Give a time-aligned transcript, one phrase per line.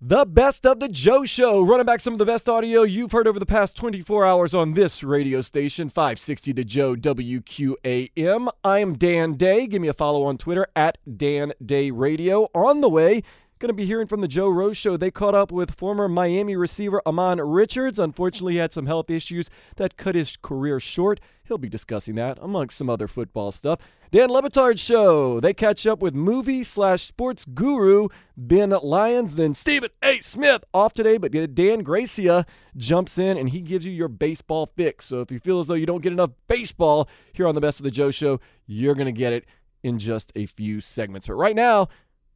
[0.00, 3.26] The best of the Joe Show, running back some of the best audio you've heard
[3.26, 8.48] over the past 24 hours on this radio station, 560 The Joe WQAM.
[8.62, 9.66] I am Dan Day.
[9.66, 12.48] Give me a follow on Twitter at Dan Day Radio.
[12.54, 13.24] On the way,
[13.60, 14.96] Going to be hearing from the Joe Rose Show.
[14.96, 17.98] They caught up with former Miami receiver Ahmmon Richards.
[17.98, 21.18] Unfortunately, he had some health issues that cut his career short.
[21.48, 23.80] He'll be discussing that amongst some other football stuff.
[24.10, 25.40] Dan Le Batard Show.
[25.40, 29.34] They catch up with movie slash sports guru Ben Lyons.
[29.34, 30.20] Then Stephen A.
[30.20, 32.44] Smith off today, but Dan Graca
[32.76, 35.06] jumps in and he gives you your baseball fix.
[35.06, 37.80] So if you feel as though you don't get enough baseball here on the Best
[37.80, 39.46] of the Joe Show, you're going to get it
[39.82, 41.26] in just a few segments.
[41.26, 41.88] But right now,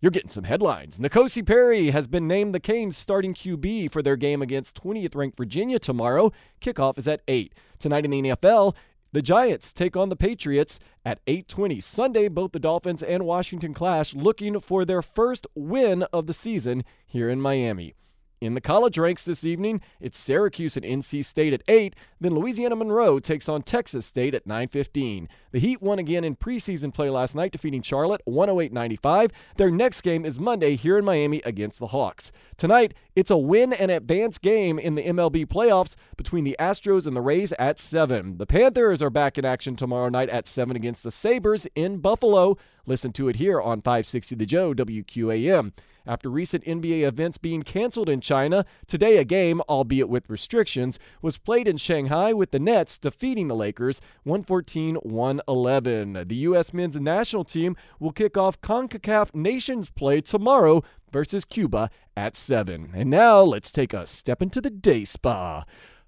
[0.02, 0.98] you're getting some headlines.
[0.98, 5.36] N'Kosi Perry has been named the Canes starting QB for their game against 20th ranked
[5.36, 6.32] Virginia tomorrow.
[6.60, 7.54] Kickoff is at 8.
[7.78, 8.74] Tonight in the NFL,
[9.12, 12.28] the Giants take on the Patriots at 8:20 Sunday.
[12.28, 17.28] Both the Dolphins and Washington clash, looking for their first win of the season here
[17.28, 17.94] in Miami.
[18.42, 22.74] In the college ranks this evening, it's Syracuse and NC State at 8, then Louisiana
[22.74, 25.28] Monroe takes on Texas State at 9:15.
[25.52, 29.30] The Heat won again in preseason play last night defeating Charlotte 108-95.
[29.58, 32.32] Their next game is Monday here in Miami against the Hawks.
[32.56, 37.14] Tonight, it's a win and advance game in the MLB playoffs between the Astros and
[37.14, 38.38] the Rays at 7.
[38.38, 42.56] The Panthers are back in action tomorrow night at 7 against the Sabres in Buffalo.
[42.86, 45.70] Listen to it here on 560 The Joe WQAM.
[46.06, 51.38] After recent NBA events being canceled in China, today a game, albeit with restrictions, was
[51.38, 56.24] played in Shanghai with the Nets defeating the Lakers 114 111.
[56.26, 56.72] The U.S.
[56.72, 62.90] men's national team will kick off CONCACAF Nations play tomorrow versus Cuba at 7.
[62.94, 65.64] And now let's take a step into the day spa.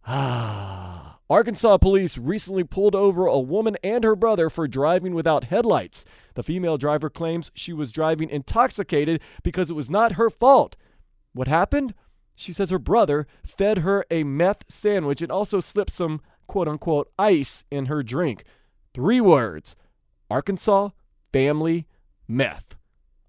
[1.30, 6.04] Arkansas police recently pulled over a woman and her brother for driving without headlights.
[6.34, 10.76] The female driver claims she was driving intoxicated because it was not her fault.
[11.32, 11.94] What happened?
[12.34, 17.10] She says her brother fed her a meth sandwich and also slipped some quote unquote
[17.18, 18.44] ice in her drink.
[18.92, 19.76] Three words
[20.30, 20.90] Arkansas
[21.32, 21.86] family
[22.28, 22.76] meth.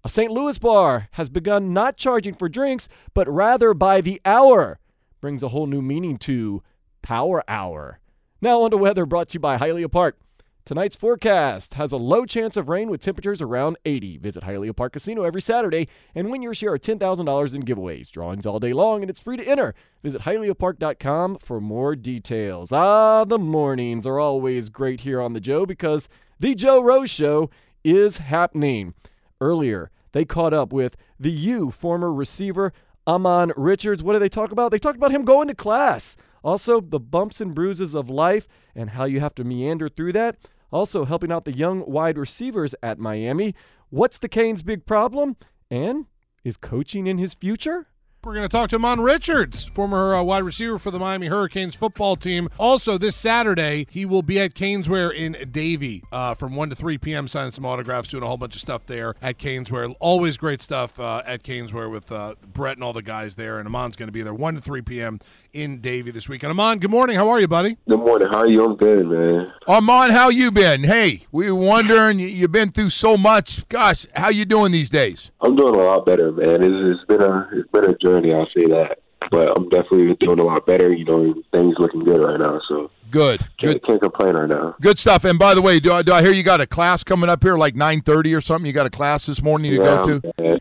[0.04, 0.30] A St.
[0.30, 4.78] Louis bar has begun not charging for drinks, but rather by the hour.
[5.20, 6.62] Brings a whole new meaning to
[7.02, 8.00] Power Hour.
[8.40, 10.18] Now on to weather brought to you by Hialeah Park.
[10.66, 14.18] Tonight's forecast has a low chance of rain with temperatures around 80.
[14.18, 18.10] Visit Hialeah Park Casino every Saturday and win your share of $10,000 in giveaways.
[18.10, 19.74] Drawings all day long and it's free to enter.
[20.02, 22.72] Visit HialeahPark.com for more details.
[22.72, 26.08] Ah, the mornings are always great here on The Joe because
[26.40, 27.48] The Joe Rose Show
[27.84, 28.94] is happening.
[29.40, 32.72] Earlier, they caught up with the U former receiver
[33.06, 34.02] Ahmmon Richards.
[34.02, 34.70] What did they talk about?
[34.70, 36.16] They talked about him going to class.
[36.42, 40.36] Also, the bumps and bruises of life and how you have to meander through that.
[40.70, 43.54] Also, helping out the young wide receivers at Miami.
[43.90, 45.36] What's the Canes' big problem?
[45.70, 46.06] And
[46.44, 47.86] is coaching in his future?
[48.26, 51.76] We're going to talk to Ahmmon Richards, former uh, wide receiver for the Miami Hurricanes
[51.76, 52.48] football team.
[52.58, 56.98] Also, this Saturday, he will be at Caneswear in Davie uh, from 1 to 3
[56.98, 59.94] p.m., signing some autographs, doing a whole bunch of stuff there at Caneswear.
[60.00, 63.60] Always great stuff uh, at Caneswear with uh, Brett and all the guys there.
[63.60, 65.20] And Ahmmon's going to be there 1 to 3 p.m.
[65.52, 66.52] in Davie this weekend.
[66.52, 67.14] Ahmmon, good morning.
[67.14, 67.76] How are you, buddy?
[67.88, 68.26] Good morning.
[68.32, 68.64] How are you?
[68.64, 69.52] I'm good, man.
[69.68, 70.82] Ahmmon, how you been?
[70.82, 73.68] Hey, we were wondering, you've been through so much.
[73.68, 75.30] Gosh, how you doing these days?
[75.40, 76.64] I'm doing a lot better, man.
[76.64, 78.98] It's, it's been a it's been a journey I'll say that.
[79.30, 80.92] But I'm definitely doing a lot better.
[80.92, 82.60] You know, things looking good right now.
[82.68, 83.40] So good.
[83.58, 83.84] Can't, good.
[83.84, 84.76] can't complain right now.
[84.80, 85.24] Good stuff.
[85.24, 87.42] And by the way, do I, do I hear you got a class coming up
[87.42, 88.66] here like 9:30 or something?
[88.66, 90.60] You got a class this morning to yeah, go to?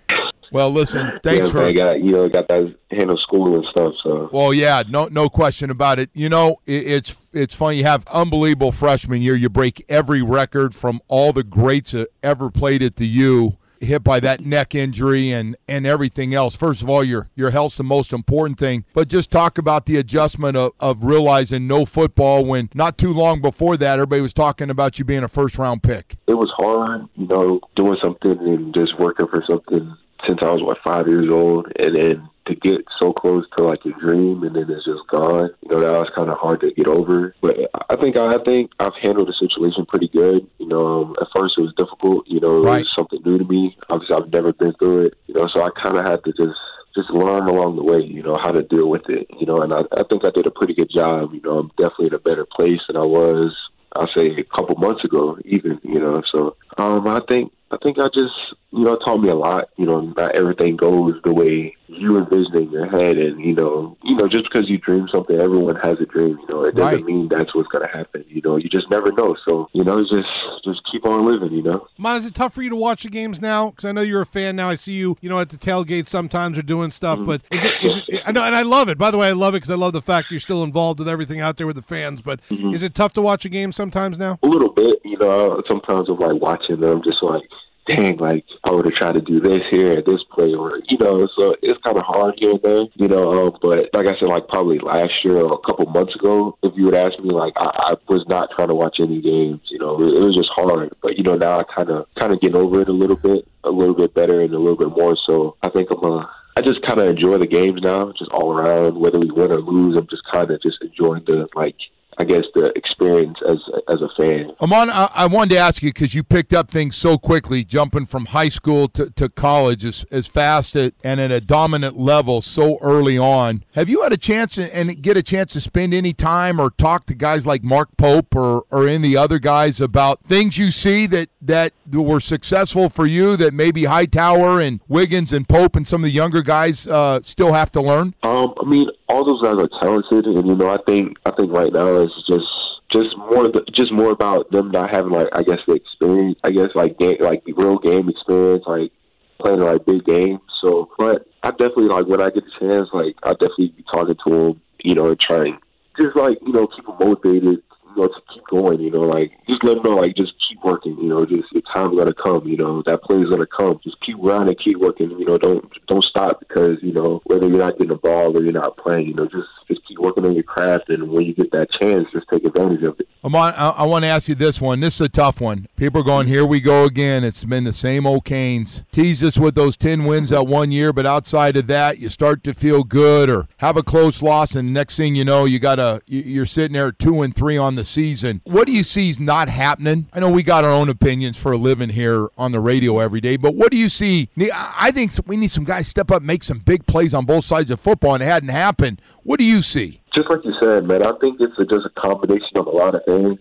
[0.52, 3.94] Well, listen, thanks yeah, for man, got you know got that handle school and stuff.
[4.02, 6.10] So well, yeah, no no question about it.
[6.14, 7.80] You know, it, it's it's funny.
[7.80, 9.36] You have unbelievable freshman year.
[9.36, 14.04] You break every record from all the greats that ever played at the U hit
[14.04, 16.56] by that neck injury and and everything else.
[16.56, 18.86] First of all, your your health's the most important thing.
[18.94, 23.42] But just talk about the adjustment of, of realizing no football when not too long
[23.42, 26.16] before that everybody was talking about you being a first round pick.
[26.28, 29.96] It was hard, you know, doing something and just working for something
[30.28, 33.84] since I was what five years old, and then to get so close to like
[33.86, 35.50] a dream and then it's just gone.
[35.64, 37.36] You know, that was kind of hard to get over.
[37.42, 37.58] But
[37.90, 40.48] I think I think I've handled the situation pretty good.
[40.60, 42.28] You know, um, at first it was difficult.
[42.28, 42.80] You know, it right.
[42.80, 43.78] was something new to me.
[43.90, 45.16] Obviously, I've never been through it.
[45.28, 46.60] You know, so I kind of had to just
[46.96, 49.74] just learn along the way, you know, how to deal with it, you know, and
[49.74, 51.34] I, I think I did a pretty good job.
[51.34, 53.54] You know, I'm definitely in a better place than I was,
[53.94, 56.24] I'll say, a couple months ago, even, you know.
[56.32, 58.34] So um, I think I think I just,
[58.72, 59.70] you know, it taught me a lot.
[59.78, 63.98] You know, not everything goes the way you envision in your head, and you know,
[64.04, 66.38] you know, just because you dream something, everyone has a dream.
[66.40, 67.06] You know, it doesn't Right.
[67.06, 68.24] mean that's what's going to happen.
[68.28, 69.36] You know, you just never know.
[69.48, 70.28] So, you know, just
[70.64, 71.52] just keep on living.
[71.52, 71.88] You know.
[71.98, 73.72] Mon, is it tough for you to watch the games now?
[73.72, 74.70] Because I know you're a fan now.
[74.70, 77.18] I see you, you know, at the tailgate sometimes or doing stuff.
[77.20, 77.26] Mm-hmm.
[77.28, 78.22] But is it, is it?
[78.26, 78.98] I know, and I love it.
[78.98, 81.10] By the way, I love it because I love the fact you're still involved with
[81.10, 82.22] everything out there with the fans.
[82.22, 82.74] But Mm-hmm.
[82.74, 84.38] is it tough to watch a game sometimes now?
[84.44, 85.62] a little bit, you know.
[85.68, 87.42] Sometimes I'm like watching them, just like,
[87.88, 90.98] dang, like I would have tried to do this here at this play, or you
[90.98, 91.28] know.
[91.38, 93.48] So it's kind of hard here and there, you know.
[93.48, 96.74] Um, but like I said, like probably last year or a couple months ago, if
[96.76, 99.80] you would ask me, like I, I was not trying to watch any games, you
[99.80, 100.02] know.
[100.02, 100.94] It, it was just hard.
[101.02, 103.48] But you know, now I kind of kind of getting over it a little bit,
[103.64, 105.16] a little bit better, and a little bit more.
[105.28, 106.26] So I think I'm uh
[106.58, 108.98] I just kind of enjoy the games now, just all around.
[108.98, 111.76] Whether we win or lose, I'm just kind of just enjoying the like,
[112.18, 113.58] I guess the experience as
[113.90, 114.52] as a fan.
[114.62, 118.06] Ahmmon, I, I wanted to ask you because you picked up things so quickly, jumping
[118.06, 122.42] from high school to, to college as, as fast at, and at a dominant level
[122.42, 123.64] so early on.
[123.74, 127.06] Have you had a chance and- get a chance to spend any time or talk
[127.08, 131.30] to guys like Mark Pope or, or any other guys about things you see that,
[131.48, 136.06] that were successful for you that maybe Hightower and Wiggins and Pope and some of
[136.06, 138.16] the younger guys uh, still have to learn?
[138.24, 141.52] Um, I mean, all those guys are talented, and you know, I think I think
[141.52, 142.46] right now it's just
[142.92, 146.40] just more the, just more about them not having like I guess the experience.
[146.44, 148.92] I guess like game like real game experience, like
[149.40, 150.42] playing like big games.
[150.62, 154.18] So, but I definitely like when I get the chance, like I definitely be talking
[154.26, 155.58] to them, you know, and trying
[156.00, 157.62] just like you know keep them motivated.
[157.96, 160.64] You know, to keep going, you know, like just let them know, like just keep
[160.64, 163.80] working, you know, just your time's gonna come, you know, that play's gonna come.
[163.84, 167.58] Just keep grinding, keep working, you know, don't don't stop because you know whether you're
[167.58, 170.44] not getting the ball or you're not playing, you know, just just working on your
[170.44, 173.08] craft, and when you get that chance, just take advantage of it.
[173.24, 174.80] Ahmmon, I, I want to ask you this one.
[174.82, 175.68] This is a tough one.
[175.78, 177.24] People are going, here we go again.
[177.24, 178.84] It's been the same old Canes.
[178.92, 182.44] Tease us with those 10 wins that one year, but outside of that, you start
[182.44, 185.80] to feel good or have a close loss, and next thing you know, you got
[185.80, 188.42] a you- you're sitting there two and three on the season.
[188.44, 190.08] What do you see is not happening?
[190.14, 193.22] I know we got our own opinions for a living here on the radio every
[193.22, 194.30] day, but what do you see?
[194.54, 197.72] I think we need some guys step up, make some big plays on both sides
[197.72, 199.02] of football, and it hadn't happened.
[199.24, 199.85] What do you see?
[200.16, 202.96] Just like you said, man, I think it's a, just a combination of a lot
[202.96, 203.40] of things.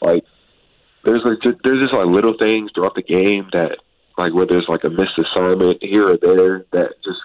[0.00, 0.24] Like
[1.04, 3.78] there's like ju- there's just like little things throughout the game that
[4.16, 7.18] like whether it's like a missed assignment here or there that just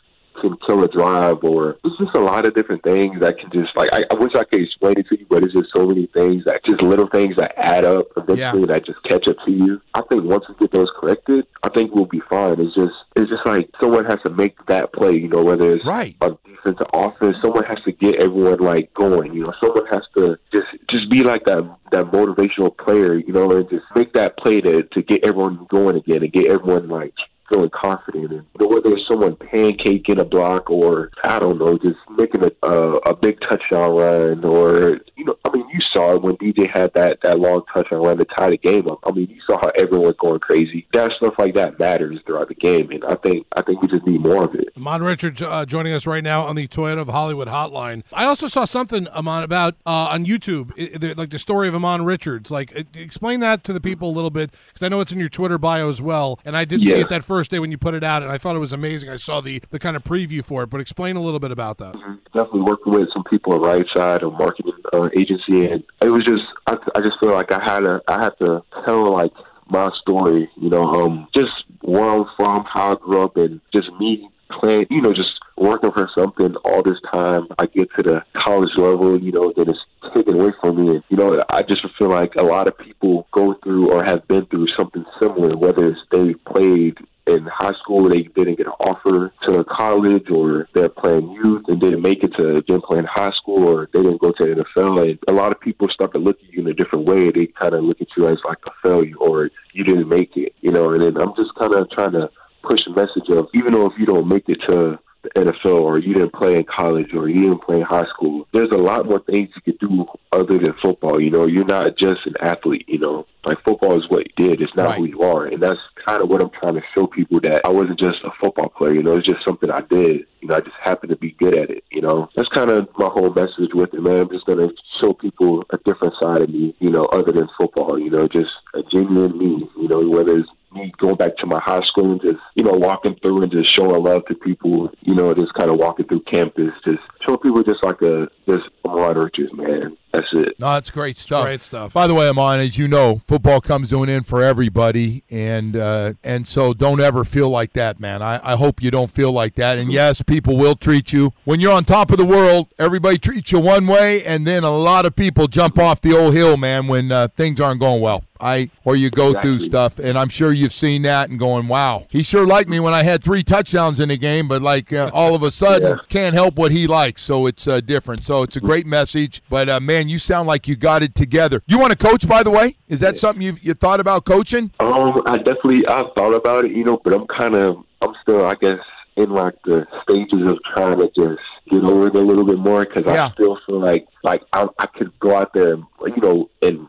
[0.50, 3.76] can kill a drive or it's just a lot of different things that can just
[3.76, 6.08] like I, I wish I could explain it to you, but it's just so many
[6.08, 9.82] things that just little things that add up eventually that just catch up to you.
[9.94, 12.60] I think once we get those corrected, I think we'll be fine.
[12.60, 15.86] It's just it's just like someone has to make that play, you know, whether it's
[15.86, 16.16] Right.
[16.22, 19.34] on defense or offense, someone has to get everyone like going.
[19.34, 23.16] You know, someone has to just just be like that that motivational player.
[23.16, 26.48] You know, and just make that play to to get everyone going again and get
[26.48, 27.14] everyone like
[27.52, 28.32] feeling confident.
[28.60, 32.92] Know, whether it's someone pancaking a block or I don't know, just making a a,
[33.10, 36.94] a big touchdown run or you know, I mean, you saw it when DJ had
[36.96, 39.00] that that long touchdown run to tie the game up.
[39.06, 40.88] I mean, you saw how everyone was going crazy.
[40.94, 44.06] That stuff like that matters throughout the game, and I think I think we just
[44.06, 44.70] need more of it.
[44.78, 48.04] Ahmmon Richards uh, joining us right now on the Toyota of Hollywood hotline.
[48.14, 51.74] I also saw something, Ahmmon, about uh, on YouTube, i- the- like the story of
[51.74, 52.50] Ahmmon Richards.
[52.52, 55.20] Like, uh, explain that to the people a little bit, because I know it's in
[55.20, 56.40] your Twitter bio as well.
[56.46, 58.38] And I did see it that first day when you put it out, and I
[58.38, 59.10] thought it was amazing.
[59.10, 61.78] I saw the, the kind of preview for it, but explain a little bit about
[61.80, 61.94] that.
[62.34, 66.24] definitely working with some people at Right Side, a marketing uh, agency, and it was
[66.26, 69.34] just I, I just feel like I had to I had to tell like
[69.68, 73.92] my story, you know, um, just where I'm from, how I grew up, and just
[74.00, 77.48] me playing, you know, just working for something all this time.
[77.60, 81.04] I get to the college level, you know, then it's taken away from me, and
[81.10, 84.46] you know, I just feel like a lot of people go through or have been
[84.48, 89.32] through something similar, whether it's they played in high school they didn't get an offer
[89.48, 93.64] to college or they're playing youth and didn't make it to then playing high school
[93.64, 96.38] or they didn't go to the NFL and a lot of people start to look
[96.44, 97.32] at you in a different way.
[97.32, 100.54] They kind of look at you as like a failure or you didn't make it,
[100.60, 102.30] you know, and then I'm just kind of trying to
[102.62, 106.00] push the message of even though if you don't make it to the NFL or
[106.00, 109.06] you didn't play in college or you didn't play in high school, there's a lot
[109.06, 111.22] more things you could do other than football.
[111.22, 113.26] You know, you're not just an athlete, you know.
[113.46, 114.62] Like football is what you did.
[114.62, 115.46] It's not who you are.
[115.46, 118.32] And that's kind of what I'm trying to show people that I wasn't just a
[118.40, 120.26] football player, you know, it's just something I did.
[120.40, 122.30] You know, I just happened to be good at it, you know.
[122.36, 124.22] That's kind of my whole message with it, man.
[124.22, 124.70] I'm just gonna
[125.02, 128.52] show people a different side of me, you know, other than football, you know, just
[128.74, 132.22] a genuine me, you know, whether it's me going back to my high school and
[132.22, 135.70] just, you know, walking through and just showing love to people, you know, just kind
[135.70, 139.98] of walking through campus, just showing people just like a, just Ahmmon Richards, man.
[140.12, 140.60] That's it.
[140.60, 141.44] No, that's great stuff.
[141.44, 141.92] Great stuff.
[141.94, 145.76] By the way, Ahmmon, as you know, football comes to an end for everybody, and
[145.76, 148.22] uh, and so don't ever feel like that, man.
[148.22, 149.80] I, I hope you don't feel like that.
[149.80, 152.68] And yes, people will treat you when you're on top of the world.
[152.78, 156.34] Everybody treats you one way, and then a lot of people jump off the old
[156.36, 158.24] hill, man, when uh, things aren't going well.
[158.40, 162.08] I or you go through stuff, and I'm sure you've seen that and going, "Wow,
[162.10, 165.10] he sure liked me when I had three touchdowns in a game," but like uh,
[165.14, 166.04] all of a sudden Yeah.
[166.10, 168.26] can't help what he likes, so it's uh, different.
[168.26, 169.42] So it's a great message.
[169.50, 171.62] But uh, man, you sound like you got it together.
[171.68, 172.78] You want to coach, by the way?
[172.88, 174.72] Is that something you you thought about coaching?
[174.80, 178.46] Um, I definitely I've thought about it, you know, but I'm kind of I'm still
[178.46, 178.80] I guess
[179.16, 182.84] in like the stages of trying to just get over it a little bit more
[182.86, 183.26] because Yeah.
[183.26, 186.88] I still feel like like I I could go out there and you know and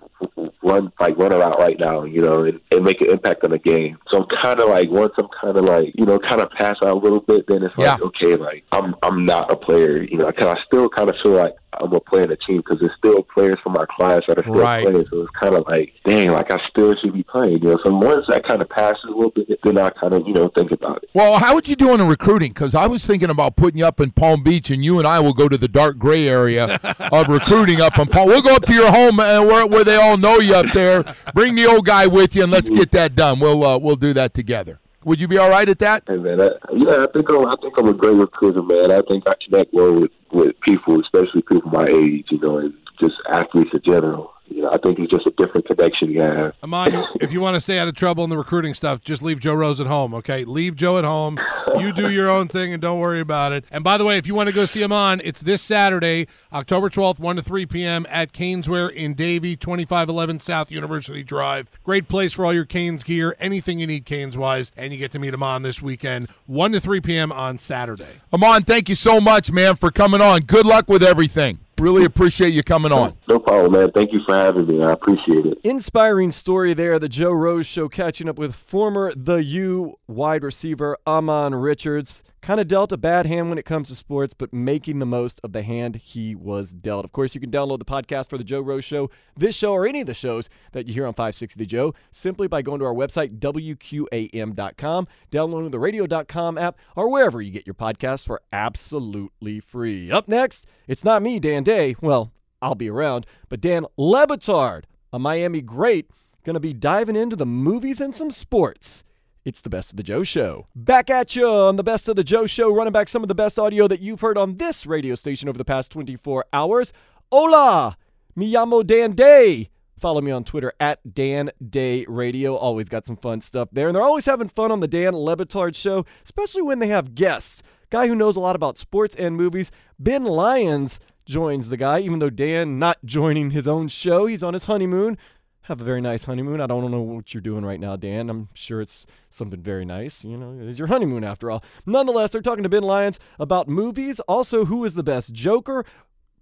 [0.64, 3.58] run like run around right now, you know, and, and make an impact on the
[3.58, 3.98] game.
[4.10, 6.76] So I'm kind of like once I'm kind of like you know kind of pass
[6.82, 8.06] out a little bit, then it's like Yeah.
[8.06, 11.32] okay, like I'm I'm not a player, you know, because I still kind of feel
[11.32, 14.38] like I'm gonna play in the team because there's still players from our class that
[14.38, 14.84] are still Right.
[14.84, 15.06] playing.
[15.10, 17.62] So it's kind of like, dang, like I still should be playing.
[17.62, 20.26] You know, so once that kind of passes a little bit, then I kind of
[20.26, 21.10] you know think about it.
[21.14, 22.50] Well, how would you do in recruiting?
[22.52, 25.20] Because I was thinking about putting you up in Palm Beach, and you and I
[25.20, 26.78] will go to the dark gray area
[27.12, 28.28] of recruiting up in Palm.
[28.28, 31.04] We'll go up to your home uh, where where they all know you up there.
[31.34, 33.40] Bring the old guy with you, and let's get that done.
[33.40, 34.80] We'll uh, we'll do that together.
[35.04, 36.04] Would you be all right at that?
[36.06, 38.90] And man, I, yeah, I think I'm, I think I'm a great recruiter, man.
[38.90, 42.74] I think I connect well with with people, especially people my age, you know, and
[43.00, 44.33] just athletes in general.
[44.46, 46.54] You know, I think he's just a different connection you have.
[46.62, 49.40] Ahmmon, if you want to stay out of trouble in the recruiting stuff, just leave
[49.40, 50.44] Joe Rose at home, okay?
[50.44, 51.38] Leave Joe at home.
[51.78, 53.64] You do your own thing and don't worry about it.
[53.70, 56.90] And by the way, if you want to go see Ahmmon, it's this Saturday, October
[56.90, 58.06] 12th, 1 to 3 p.m.
[58.10, 61.70] at Caneswear in Davie, 2511 South University Drive.
[61.82, 65.10] Great place for all your Canes gear, anything you need Canes wise, and you get
[65.12, 67.32] to meet Ahmmon this weekend, 1 to 3 p.m.
[67.32, 68.20] on Saturday.
[68.32, 70.42] Ahmmon, thank you so much, man, for coming on.
[70.42, 71.60] Good luck with everything.
[71.78, 73.16] Really appreciate you coming on.
[73.28, 73.90] No problem, man.
[73.90, 74.82] Thank you for having me.
[74.82, 75.58] I appreciate it.
[75.64, 76.98] Inspiring story there.
[76.98, 82.22] The Joe Rose Show catching up with former The U wide receiver Ahmmon Richards.
[82.44, 85.40] Kind of dealt a bad hand when it comes to sports, but making the most
[85.42, 87.06] of the hand he was dealt.
[87.06, 89.86] Of course, you can download the podcast for The Joe Rose Show, this show, or
[89.86, 92.84] any of the shows that you hear on 560 The Joe simply by going to
[92.84, 99.58] our website, WQAM.com, downloading the radio.com app, or wherever you get your podcasts for absolutely
[99.58, 100.10] free.
[100.10, 101.96] Up next, it's not me, Dan Day.
[102.02, 104.82] Well, I'll be around, but Dan Le Batard,
[105.14, 106.10] a Miami great,
[106.44, 109.02] going to be diving into the movies and some sports.
[109.44, 110.68] It's the Best of the Joe Show.
[110.74, 113.34] Back at you on the Best of the Joe Show, running back some of the
[113.34, 116.94] best audio that you've heard on this radio station over the past 24 hours.
[117.30, 117.98] Hola,
[118.34, 119.68] mi llamo Dan Day.
[119.98, 122.54] Follow me on Twitter at Dan Day Radio.
[122.54, 123.88] Always got some fun stuff there.
[123.88, 127.14] And they're always having fun on the Dan Le Batard Show, especially when they have
[127.14, 127.62] guests.
[127.90, 132.18] Guy who knows a lot about sports and movies, Ben Lyons, joins the guy, even
[132.18, 134.26] though Dan not joining his own show.
[134.26, 135.18] He's on his honeymoon.
[135.64, 136.60] Have a very nice honeymoon.
[136.60, 138.28] I don't know what you're doing right now, Dan.
[138.28, 140.22] I'm sure it's something very nice.
[140.22, 141.64] You know, it's your honeymoon after all.
[141.86, 145.86] Nonetheless, they're talking to Ben Lyons about movies, also who is the best Joker.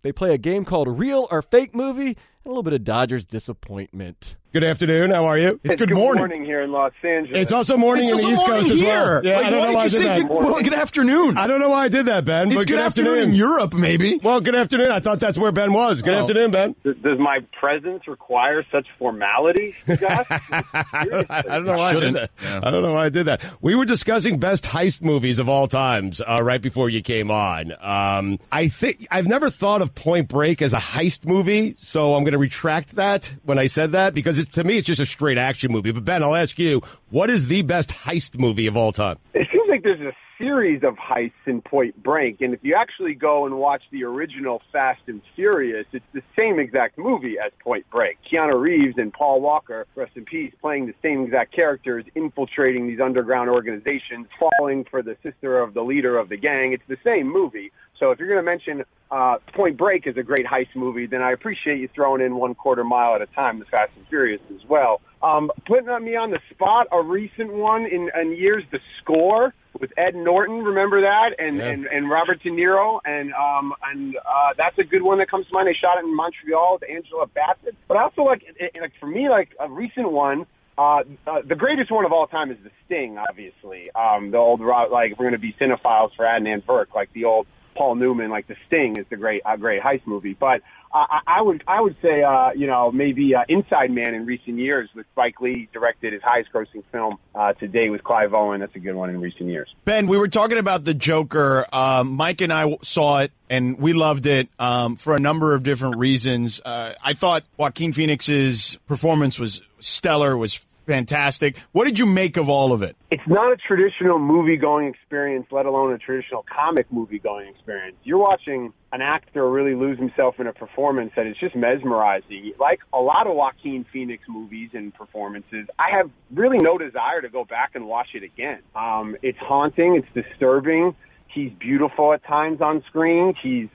[0.03, 3.25] They play a game called Real or Fake Movie, and a little bit of Dodgers
[3.25, 4.37] disappointment.
[4.53, 5.13] Good afternoon.
[5.13, 5.59] How are you?
[5.65, 6.21] It's good, morning.
[6.21, 6.45] morning.
[6.45, 7.39] here in Los Angeles.
[7.41, 9.25] It's also morning It's in the East morning Coast as well.
[9.25, 10.19] Yeah, Like, I don't why know did why I did say that.
[10.21, 11.39] good, well, good afternoon?
[11.39, 12.49] I don't know why I did that, Ben.
[12.49, 13.19] it's but good, afternoon.
[13.21, 14.21] in Europe, maybe.
[14.23, 14.91] Well, good afternoon.
[14.91, 16.03] I thought that's where Ben was.
[16.03, 16.21] Good Oh.
[16.21, 16.77] afternoon, Ben.
[16.85, 20.27] Does, does my presence require such formality, Scott?
[20.29, 22.17] I don't, know why I Shouldn't.
[22.17, 22.31] did that.
[22.43, 22.61] Yeah.
[22.63, 23.41] I don't know why I did that.
[23.63, 27.73] We were discussing best heist movies of all times uh, right before you came on.
[27.81, 32.23] Um, I think I've never thought of Point Break as a heist movie, so I'm
[32.25, 35.07] going to retract that when I said that because it, to me it's just a
[35.07, 35.93] straight action movie.
[35.93, 39.19] But Ben, I'll ask you, what is the best heist movie of all time?
[39.73, 43.57] Like there's a series of heists in Point Break, and if you actually go and
[43.57, 48.19] watch the original Fast and Furious, it's the same exact movie as Point Break.
[48.31, 53.01] Keanu Reeves and Paul Walker, rest in peace, playing the same exact characters, infiltrating these
[53.01, 56.75] underground organizations, falling for the sister of the leader of the gang.
[56.75, 57.73] It's the same movie.
[57.99, 61.23] So if you're going to mention uh, Point Break is a great heist movie, then
[61.23, 64.43] I appreciate you throwing in one quarter mile at a time, the Fast and Furious
[64.55, 65.01] as well.
[65.23, 69.93] Um, putting me on the spot, a recent one in, in years, The Score with
[69.97, 70.63] Ed Norton.
[70.63, 71.31] Remember that?
[71.39, 71.69] And Yeah.
[71.69, 75.47] and, and Robert De Niro, and um, and uh, that's a good one that comes
[75.47, 75.69] to mind.
[75.69, 77.77] They shot it in Montreal with Angela Bassett.
[77.89, 80.47] But I also like, it, like for me, like a recent one.
[80.79, 83.91] Uh, uh, the greatest one of all time is The Sting, obviously.
[83.95, 87.27] Um, the old, like, if we're going to be cinephiles for Adnan Virk, like the
[87.27, 90.37] old Paul Newman, like The Sting, is the great a great heist movie.
[90.39, 90.63] But
[90.93, 94.59] I, I would I would say uh, you know maybe uh, Inside Man in recent
[94.59, 98.61] years with Spike Lee directed his highest grossing film uh, to date with Clive Owen.
[98.61, 99.75] That's a good one in recent years.
[99.85, 101.67] Ben, we were talking about the Joker.
[101.73, 105.63] Um, Mike and I saw it and we loved it um, for a number of
[105.63, 106.61] different reasons.
[106.65, 111.57] Uh, I thought Joaquin Phoenix's performance was stellar, was fantastic.
[111.73, 112.97] What did you make of all of it?
[113.11, 117.97] It's not a traditional movie going experience, let alone a traditional comic movie going experience.
[118.05, 122.53] You're watching an actor really lose himself in a performance that is just mesmerizing.
[122.59, 127.29] Like a lot of Joaquin Phoenix movies and performances, I have really no desire to
[127.29, 128.61] go back and watch it again.
[128.77, 130.95] Um, it's haunting, it's disturbing.
[131.29, 133.35] He's beautiful at times on screen.
[133.43, 133.69] He's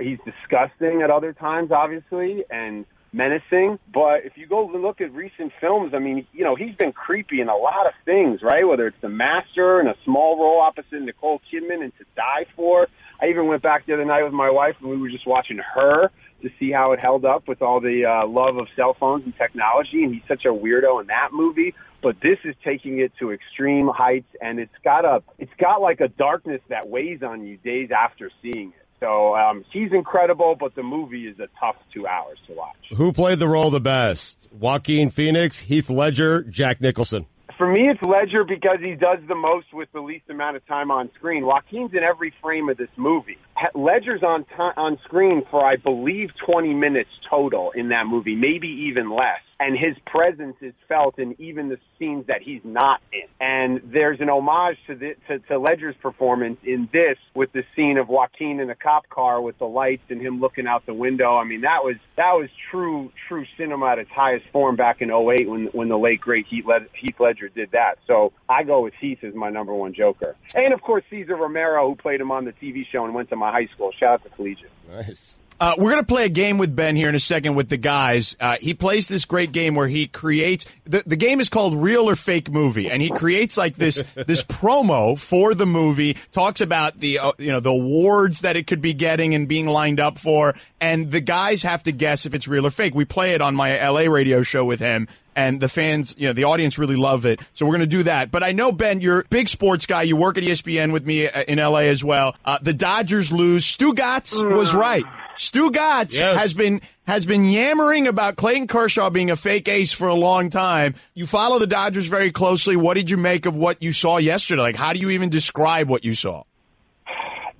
[0.00, 3.78] he's disgusting at other times, obviously, and menacing.
[3.92, 7.40] But if you go look at recent films, I mean, you know, he's been creepy
[7.40, 8.66] in a lot of things, right?
[8.66, 12.88] Whether it's The Master and a small role opposite Nicole Kidman and To Die For.
[13.20, 15.58] I even went back the other night with my wife and we were just watching
[15.74, 16.10] her
[16.42, 19.34] to see how it held up with all the uh, love of cell phones and
[19.36, 20.04] technology.
[20.04, 21.74] And he's such a weirdo in that movie.
[22.00, 26.00] But this is taking it to extreme heights, and it's got a, it's got like
[26.00, 28.87] a darkness that weighs on you days after seeing it.
[29.00, 32.76] So um, he's incredible, but the movie is a tough two hours to watch.
[32.96, 34.48] Who played the role the best?
[34.52, 37.26] Joaquin Phoenix, Heath Ledger, Jack Nicholson.
[37.56, 40.92] For me, it's Ledger because he does the most with the least amount of time
[40.92, 41.44] on screen.
[41.44, 43.38] Joaquin's in every frame of this movie.
[43.74, 48.68] Ledger's on t- on screen for, I believe, 20 minutes total in that movie, maybe
[48.88, 53.22] even less and his presence is felt in even the scenes that he's not in.
[53.40, 57.98] And there's an homage to, the, to, to Ledger's performance in this with the scene
[57.98, 61.36] of Joaquin in the cop car with the lights and him looking out the window.
[61.36, 65.10] I mean, that was that was true true cinema at its highest form back in
[65.10, 67.98] 08 when when the late great Heath Ledger, Heath Ledger did that.
[68.06, 71.88] So I go with Heath as my number one Joker, and of course Cesar Romero
[71.88, 73.90] who played him on the TV show and went to my high school.
[73.98, 74.70] Shout out to Collegiate.
[74.88, 75.38] Nice.
[75.60, 77.76] Uh, we're going to play a game with Ben here in a second with the
[77.76, 78.36] guys.
[78.38, 82.08] Uh, he plays this great game where he creates the, the game is called Real
[82.08, 86.16] or Fake Movie, and he creates like this this promo for the movie.
[86.30, 89.66] Talks about the uh, you know the awards that it could be getting and being
[89.66, 92.94] lined up for, and the guys have to guess if it's real or fake.
[92.94, 96.32] We play it on my LA radio show with him, and the fans, you know,
[96.32, 97.40] the audience really love it.
[97.54, 98.30] So we're going to do that.
[98.30, 100.02] But I know Ben, you're a big sports guy.
[100.02, 102.36] You work at ESPN with me uh, in LA as well.
[102.44, 103.64] Uh, the Dodgers lose.
[103.64, 105.04] Stugotz was right.
[105.38, 106.36] Stugotz Yes.
[106.36, 110.50] has been has been yammering about Clayton Kershaw being a fake ace for a long
[110.50, 110.94] time.
[111.14, 112.76] You follow the Dodgers very closely.
[112.76, 114.60] What did you make of what you saw yesterday?
[114.62, 116.42] Like, how do you even describe what you saw?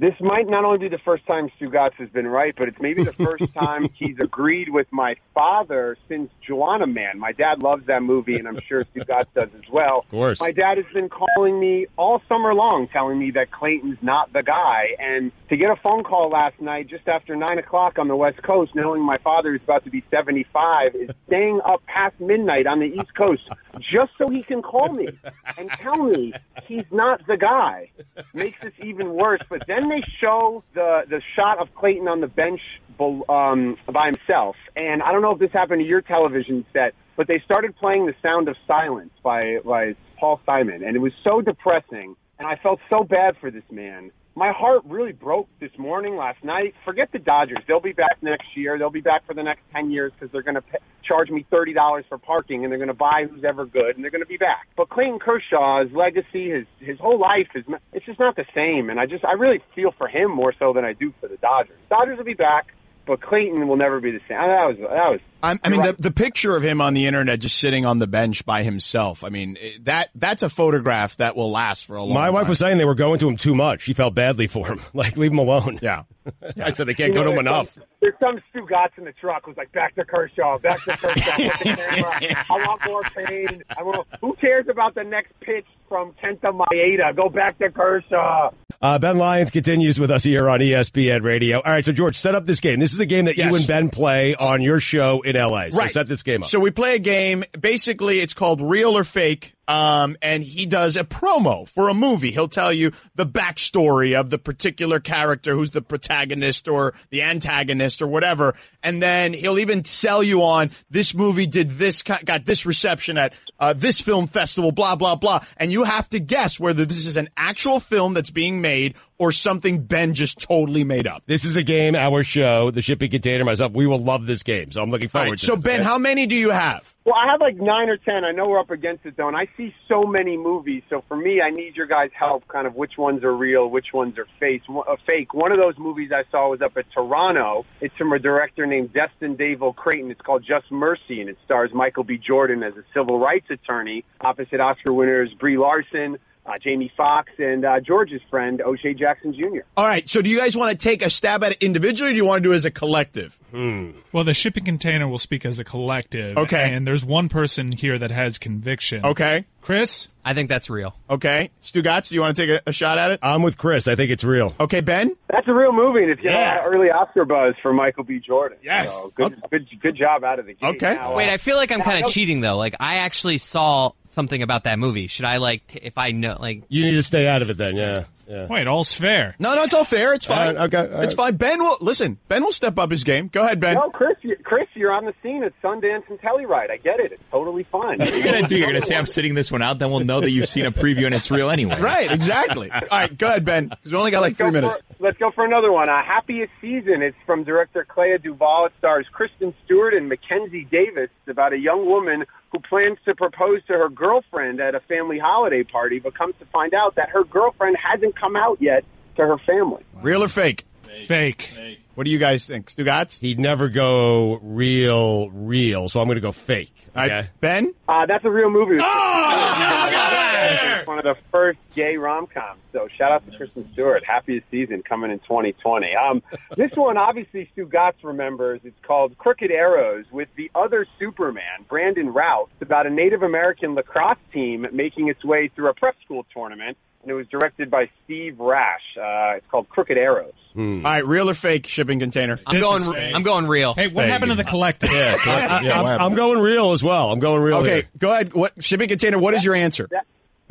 [0.00, 3.02] This might not only be the first time Stugotz has been right, but it's maybe
[3.02, 7.18] the first time he's agreed with my father since Joanna Man.
[7.18, 9.98] My dad loves that movie, and I'm sure Stugotz does as well.
[10.04, 10.40] Of course.
[10.40, 14.44] My dad has been calling me all summer long, telling me that Clayton's not the
[14.44, 14.90] guy.
[15.00, 18.42] And to get a phone call last night, just after 9 o'clock on the West
[18.42, 22.80] Coast, knowing my father is about to be 75, is staying up past midnight on
[22.80, 23.48] the East Coast
[23.80, 25.08] just so he can call me
[25.56, 26.32] and tell me
[26.66, 27.90] he's not the guy.
[28.34, 29.40] Makes this even worse.
[29.48, 32.60] But then they show the the shot of Clayton on the bench
[33.00, 37.28] um, by himself, and I don't know if this happened to your television set, but
[37.28, 41.40] they started playing "The Sound of Silence" by by Paul Simon, and it was so
[41.40, 44.10] depressing, and I felt so bad for this man.
[44.38, 46.72] My heart really broke this morning, last night.
[46.84, 48.78] Forget the Dodgers; they'll be back next year.
[48.78, 50.62] They'll be back for the next ten years because they're going to
[51.02, 54.04] charge me thirty dollars for parking, and they're going to buy who's ever good, and
[54.04, 54.68] they're going to be back.
[54.76, 59.00] But Clayton Kershaw's legacy, his his whole life is it's just not the same, and
[59.00, 61.76] I just I really feel for him more so than I do for the Dodgers.
[61.90, 62.72] Dodgers will be back,
[63.08, 64.38] but Clayton will never be the same.
[64.38, 65.20] That was that was.
[65.42, 67.98] I, I mean, You're the, the picture of him on the internet just sitting on
[67.98, 69.22] the bench by himself.
[69.22, 72.14] I mean, eh, that that's a photograph that will last for a long time.
[72.14, 72.34] My time.
[72.34, 73.82] wife was saying they were going to him too much.
[73.82, 74.80] She felt badly for him.
[74.98, 75.78] Like, leave him alone.
[75.80, 76.04] Yeah.
[76.62, 77.74] I said they can't You go know, to him enough.
[77.74, 81.36] Some, there's some Stugotz in the truck who's like, back to Kershaw, back to Kershaw,
[81.38, 82.44] with the.
[82.50, 83.62] I want more pain.
[83.76, 87.14] I want, who cares about the next pitch from Kenta Maeda?
[87.14, 88.50] Go back to Kershaw.
[88.80, 91.60] Uh, ben Lyons continues with us here on ESPN Radio.
[91.60, 92.78] All right, so George, set up this game.
[92.78, 95.70] This is a game that you and Ben play on your show in LA.
[95.70, 95.90] So Right.
[95.90, 96.48] set this game up.
[96.48, 97.44] So we play a game.
[97.58, 99.54] Basically, it's called Real or Fake.
[99.68, 102.30] Um, and he does a promo for a movie.
[102.30, 108.00] He'll tell you the backstory of the particular character who's the protagonist or the antagonist
[108.00, 108.54] or whatever.
[108.82, 113.34] And then he'll even sell you on this movie did this, got this reception at
[113.60, 115.44] uh, this film festival, blah, blah, blah.
[115.58, 119.32] And you have to guess whether this is an actual film that's being made or
[119.32, 121.24] something Ben just totally made up.
[121.26, 123.72] this is a game, our show, the shipping container, myself.
[123.72, 124.70] We will love this game.
[124.70, 125.84] So I'm looking forward right, to so this, Ben, okay?
[125.84, 126.96] how many do you have?
[127.04, 128.24] Well, I have like nine or ten.
[128.24, 131.16] I know we're up against it though, and I see so many movies, so for
[131.16, 132.48] me, I need your guys' help.
[132.48, 134.62] Kind of which ones are real, which ones are fake.
[134.70, 135.34] Uh, fake.
[135.34, 137.66] One of those movies I saw was up at Toronto.
[137.80, 140.10] It's from a director named Destin Daniel Cretton.
[140.10, 142.16] It's called Just Mercy, and it stars Michael B.
[142.16, 146.18] Jordan as a civil rights attorney opposite Oscar winners Brie Larson,
[146.48, 149.60] uh, Jamie Foxx, and uh, George's friend O'Shea Jackson Jr.
[149.76, 150.08] All right.
[150.08, 152.24] So do you guys want to take a stab at it individually, or do you
[152.24, 153.38] want to do it as a collective?
[153.50, 153.90] Hmm.
[154.12, 156.36] Well, the shipping container will speak as a collective.
[156.38, 156.72] Okay.
[156.72, 159.04] And there's one person here that has conviction.
[159.04, 159.44] Okay.
[159.60, 160.08] Chris?
[160.24, 160.94] I think that's real.
[161.08, 161.50] Okay.
[161.62, 163.20] Stugotz, you want to take a, a shot at it?
[163.22, 163.88] I'm with Chris.
[163.88, 164.54] I think it's real.
[164.60, 165.16] Okay, Ben.
[165.30, 166.60] That's a real movie, and it's getting Yeah.
[166.60, 168.18] a lot early Oscar buzz for Michael B.
[168.18, 168.58] Jordan.
[168.62, 168.92] Yes.
[168.94, 170.76] So good, good, good job out of the gate.
[170.76, 170.94] Okay.
[170.94, 172.56] Now, Wait, uh, I feel like I'm kind of cheating though.
[172.58, 175.06] Like I actually saw something about that movie.
[175.06, 177.56] Should I like t- if I know like You need to stay out of it
[177.56, 177.76] then.
[177.76, 178.04] Yeah.
[178.28, 178.46] Yeah.
[178.48, 179.34] Wait, all's fair.
[179.38, 180.12] No, no, it's all fair.
[180.14, 180.48] It's fine.
[180.48, 181.36] All right, okay, all It's fine.
[181.36, 182.18] Ben will listen.
[182.28, 183.28] Ben will step up his game.
[183.28, 183.74] Go ahead, Ben.
[183.74, 186.70] No, Chris, you, Chris, you're on the scene at Sundance and Telluride.
[186.70, 187.12] I get it.
[187.12, 187.98] It's totally fine.
[187.98, 188.56] What are you gonna do?
[188.58, 190.72] You're gonna say I'm sitting this one out, then we'll know that you've seen a
[190.72, 191.80] preview and it's real anyway.
[191.80, 192.10] Right.
[192.10, 192.70] Exactly.
[192.72, 193.16] all right.
[193.16, 193.70] Go ahead, Ben.
[193.70, 194.78] 'cause we only got like Let's go three minutes.
[194.98, 195.88] For, let's go for another one.
[195.88, 197.00] Uh, Happiest Season.
[197.02, 198.66] It's from director Clea DuVall.
[198.66, 201.08] It stars Kristen Stewart and Mackenzie Davis.
[201.22, 205.18] It's about a young woman who plans to propose to her girlfriend at a family
[205.18, 208.84] holiday party, but comes to find out that her girlfriend hasn't come out yet
[209.16, 209.84] to her family.
[210.02, 210.64] Real or fake?
[211.06, 211.50] Fake.
[211.94, 213.18] What do you guys think, Stugotz?
[213.20, 215.88] He'd never go real, real.
[215.88, 216.72] So I'm going to go fake.
[216.94, 217.28] All right, Okay.
[217.40, 217.74] Ben.
[217.88, 218.76] Uh, that's a real movie.
[218.80, 219.94] Oh,
[220.40, 222.60] It's one of the first gay rom coms.
[222.72, 224.04] So shout out to Kristen Stewart.
[224.04, 225.94] Happiest season coming in 2020.
[225.96, 226.22] Um,
[226.56, 228.60] this one, obviously, Stugotz remembers.
[228.64, 232.48] It's called Crooked Arrows with the other Superman, Brandon Routh.
[232.54, 236.76] It's about a Native American lacrosse team making its way through a prep school tournament.
[237.02, 238.82] And it was directed by Steve Rash.
[238.96, 240.32] Uh, it's called Crooked Arrows.
[240.56, 242.40] All right, real or fake shipping container?
[242.44, 243.14] I'm This going is fake.
[243.14, 243.74] I'm going real.
[243.74, 244.10] Hey, what Fake.
[244.10, 244.90] happened to the collective?
[244.90, 245.16] Yeah.
[245.26, 247.12] I'm, I'm going real as well.
[247.12, 247.58] I'm going real.
[247.58, 247.88] Okay, here.
[247.96, 248.34] go ahead.
[248.34, 249.18] What shipping container?
[249.18, 249.88] What is your answer?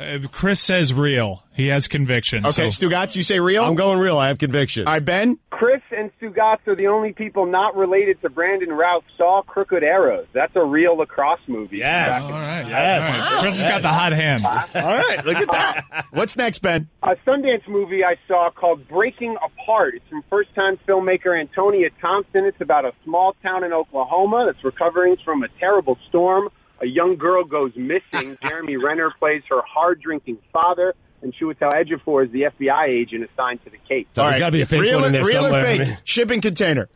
[0.00, 1.42] Uh, Chris says real.
[1.54, 2.46] He has conviction.
[2.46, 3.64] Okay, so Stugotz, you say real.
[3.64, 4.16] I'm going real.
[4.16, 4.86] I have conviction.
[4.86, 5.38] All right, Ben.
[5.50, 10.26] Chris and Stugotz are the only people not related to Brandon Routh saw Crooked Arrows.
[10.32, 11.78] That's a real lacrosse movie.
[11.78, 12.22] Yes.
[12.22, 12.68] all right.
[12.68, 13.10] Yes.
[13.10, 13.40] All right.
[13.40, 14.46] Chris has got the hot hand.
[14.46, 16.06] All right, look at that.
[16.12, 16.88] What's next, Ben?
[17.02, 19.94] a Sundance movie I saw called Breaking Apart.
[19.96, 22.44] It's from first time filmmaker Antonia Thompson.
[22.44, 26.50] It's about a small town in Oklahoma that's recovering from a terrible storm.
[26.80, 28.38] A young girl goes missing.
[28.42, 33.64] Jeremy Renner plays her hard drinking father, and Chiwetel Ejiofor is the FBI agent assigned
[33.64, 34.06] to the case.
[34.12, 35.86] So there's got to be a fake real, one in there real or somewhere.
[35.86, 35.96] fake?
[36.04, 36.88] Shipping container.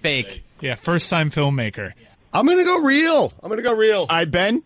[0.00, 0.42] Fake.
[0.60, 1.92] Yeah, first time filmmaker.
[2.32, 3.32] I'm going to go real.
[3.42, 4.00] I'm going to go real.
[4.00, 4.62] All right, Ben.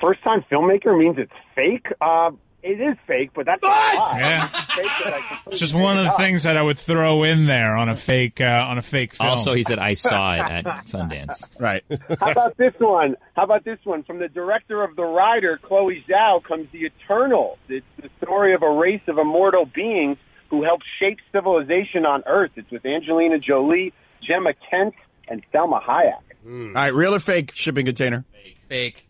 [0.00, 1.86] First time filmmaker means it's fake?
[2.00, 2.30] Uh,
[2.66, 4.16] it is fake, but that's What?
[4.16, 4.18] a.
[4.18, 4.44] Yeah.
[4.46, 7.22] It's fake, but I completely It's just one of the things that I would throw
[7.24, 9.30] in there on a fake uh, on a fake film.
[9.30, 11.42] Also, he said I saw it at Sundance.
[11.60, 11.82] Right.
[12.20, 13.16] How about this one?
[13.34, 14.02] How about this one?
[14.02, 17.58] From the director of The Rider, Chloe Zhao, comes The Eternal.
[17.68, 20.18] It's the story of a race of immortal beings
[20.50, 22.50] who helped shape civilization on Earth.
[22.56, 24.94] It's with Angelina Jolie, Gemma Kent,
[25.28, 26.20] and Salma Hayek.
[26.46, 27.52] All right, real or fake?
[27.52, 28.24] Shipping container.
[28.32, 28.56] Fake.
[28.68, 29.05] fake,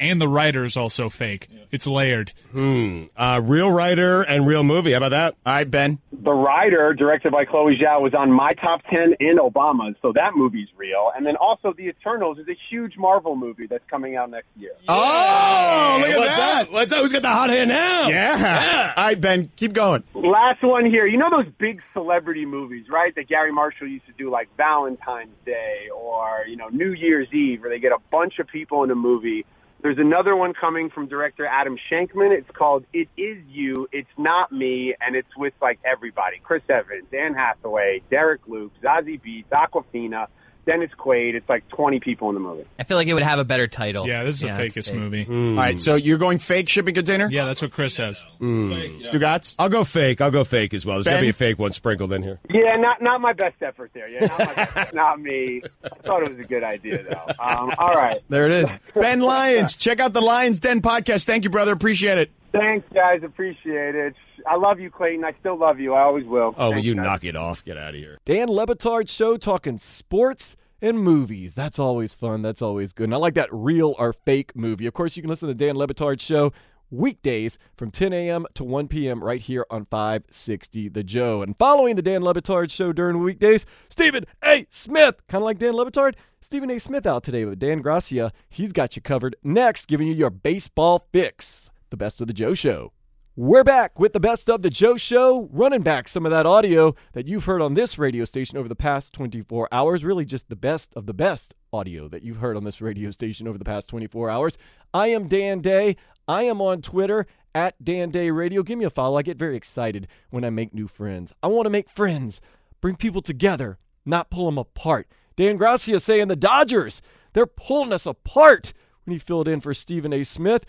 [0.00, 1.48] and the writer is also fake.
[1.70, 2.32] It's layered.
[2.52, 3.04] Hmm.
[3.16, 4.92] Uh, real writer and real movie.
[4.92, 5.34] How about that?
[5.44, 5.98] All right, Ben.
[6.12, 10.32] The Rider, directed by Chloe Zhao, was on my top 10 in Obama's, so that
[10.36, 11.10] movie's real.
[11.16, 14.72] And then also The Eternals is a huge Marvel movie that's coming out next year.
[14.88, 16.62] Oh, look at What's that.
[16.62, 16.72] up?
[16.72, 17.02] What's up?
[17.02, 18.08] Who's got the hot hand now?
[18.08, 18.92] Yeah.
[18.96, 19.50] All right, Ben.
[19.56, 20.04] Keep going.
[20.14, 21.06] Last one here.
[21.06, 23.14] You know those big celebrity movies, right?
[23.14, 27.62] That Gary Marshall used to do, like Valentine's Day or you know New Year's Eve,
[27.62, 29.43] where they get a bunch of people in a movie.
[29.84, 32.32] There's another one coming from director Adam Shankman.
[32.32, 37.04] It's called It Is You, It's Not Me, and it's with like everybody: Chris Evans,
[37.12, 40.28] Anne Hathaway, Derek Luke, Zazie Beetz, Awkwafina,
[40.66, 41.34] Dennis Quaid.
[41.34, 42.64] It's like 20 people in the movie.
[42.78, 44.06] I feel like it would have a better title.
[44.06, 44.98] Yeah, this is Yeah, the fakest fake.
[44.98, 45.26] movie.
[45.28, 47.28] All right, so you're going fake shipping container?
[47.30, 48.24] Yeah, that's what Chris says.
[48.40, 49.54] Stugotz?
[49.58, 50.20] I'll go fake.
[50.20, 50.96] I'll go fake as well.
[50.96, 52.40] There's got to be a fake one sprinkled in here.
[52.50, 54.08] Yeah, not not my best effort there.
[54.08, 55.62] Yeah, not my best, not me.
[55.84, 57.26] I thought it was a good idea though.
[57.42, 58.20] Um, all right.
[58.28, 58.72] There it is.
[58.94, 59.74] Ben Lyons.
[59.74, 61.24] Check out the Lyons Den podcast.
[61.26, 61.72] Thank you, brother.
[61.72, 62.30] Appreciate it.
[62.54, 63.20] Thanks, guys.
[63.24, 64.14] Appreciate it.
[64.46, 65.24] I love you, Clayton.
[65.24, 65.92] I still love you.
[65.94, 66.54] I always will.
[66.56, 67.04] Oh, Thanks, you guys.
[67.04, 67.64] knock it off?
[67.64, 68.16] Get out of here.
[68.24, 71.54] Dan Le Batard show talking sports and movies.
[71.54, 72.42] That's always fun.
[72.42, 73.04] That's always good.
[73.04, 74.86] And I like that real or fake movie.
[74.86, 76.52] Of course, you can listen to the Dan Le Batard show
[76.90, 78.46] weekdays from 10 a.m.
[78.54, 79.24] to 1 p.m.
[79.24, 81.42] right here on 560 The Joe.
[81.42, 84.66] And following the Dan Le Batard show during weekdays, Stephen A.
[84.70, 86.14] Smith, kind of like Dan Le Batard.
[86.40, 86.78] Stephen A.
[86.78, 89.34] Smith out today, but Dan Graca, he's got you covered.
[89.42, 92.92] Next, giving you your baseball fix, the best of the Joe show.
[93.36, 96.96] We're back with the best of the Joe Show, running back some of that audio
[97.12, 100.04] that you've heard on this radio station over the past 24 hours.
[100.04, 103.46] Really, just the best of the best audio that you've heard on this radio station
[103.46, 104.58] over the past 24 hours.
[104.92, 105.96] I am Dan Day.
[106.26, 108.64] I am on Twitter at Dan Day Radio.
[108.64, 109.16] Give me a follow.
[109.16, 111.32] I get very excited when I make new friends.
[111.44, 112.40] I want to make friends,
[112.80, 115.06] bring people together, not pull them apart.
[115.36, 117.00] Dan Graca saying the Dodgers,
[117.34, 118.72] they're pulling us apart
[119.04, 120.24] when he filled in for Stephen A.
[120.24, 120.64] Smith.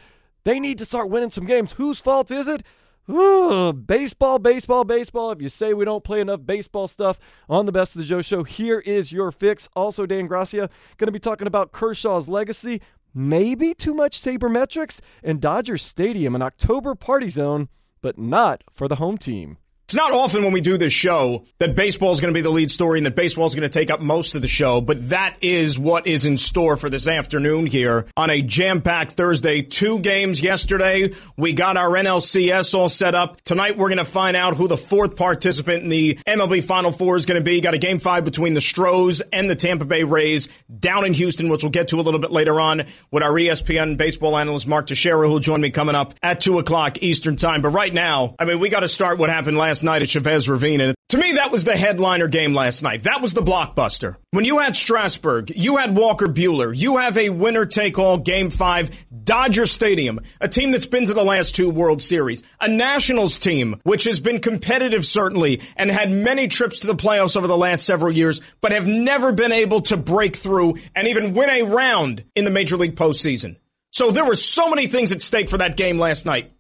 [0.46, 1.74] They need to start winning some games.
[1.74, 2.64] Whose fault is it?
[3.10, 5.32] Ooh, baseball, baseball, baseball.
[5.32, 8.22] If you say we don't play enough baseball stuff on the Best of the Joe
[8.22, 9.68] show, here is your fix.
[9.76, 12.82] Also, Dan Graca going to be talking about Kershaw's legacy,
[13.14, 17.68] maybe too much sabermetrics, and Dodger Stadium, an October party zone,
[18.02, 19.58] but not for the home team.
[19.86, 22.50] It's not often when we do this show that baseball is going to be the
[22.50, 25.10] lead story and that baseball is going to take up most of the show, but
[25.10, 29.62] that is what is in store for this afternoon here on a jam-packed Thursday.
[29.62, 31.12] Two games yesterday.
[31.38, 33.42] We got our NLCS all set up.
[33.42, 37.16] Tonight we're going to find out who the fourth participant in the MLB Final Four
[37.16, 37.62] is going to be.
[37.62, 41.48] Got a game five between the Stros and the Tampa Bay Rays down in Houston,
[41.48, 44.88] which we'll get to a little bit later on with our ESPN baseball analyst Mark
[44.88, 47.62] Teixeira, who'll join me coming up at two o'clock Eastern time.
[47.62, 50.08] But right now, I mean, we got to start what happened last last night at
[50.08, 50.80] Chavez Ravine.
[50.80, 53.04] And to me, that was the headliner game last night.
[53.04, 54.16] That was the blockbuster.
[54.32, 58.50] When you had Strasburg, you had Walker Buehler, you have a winner take all game
[58.50, 63.38] five, Dodger Stadium, a team that's been to the last two World Series, a Nationals
[63.38, 67.58] team, which has been competitive certainly and had many trips to the playoffs over the
[67.58, 71.64] last several years, but have never been able to break through and even win a
[71.64, 73.58] round in the Major League postseason.
[73.92, 76.54] So there were so many things at stake for that game last night.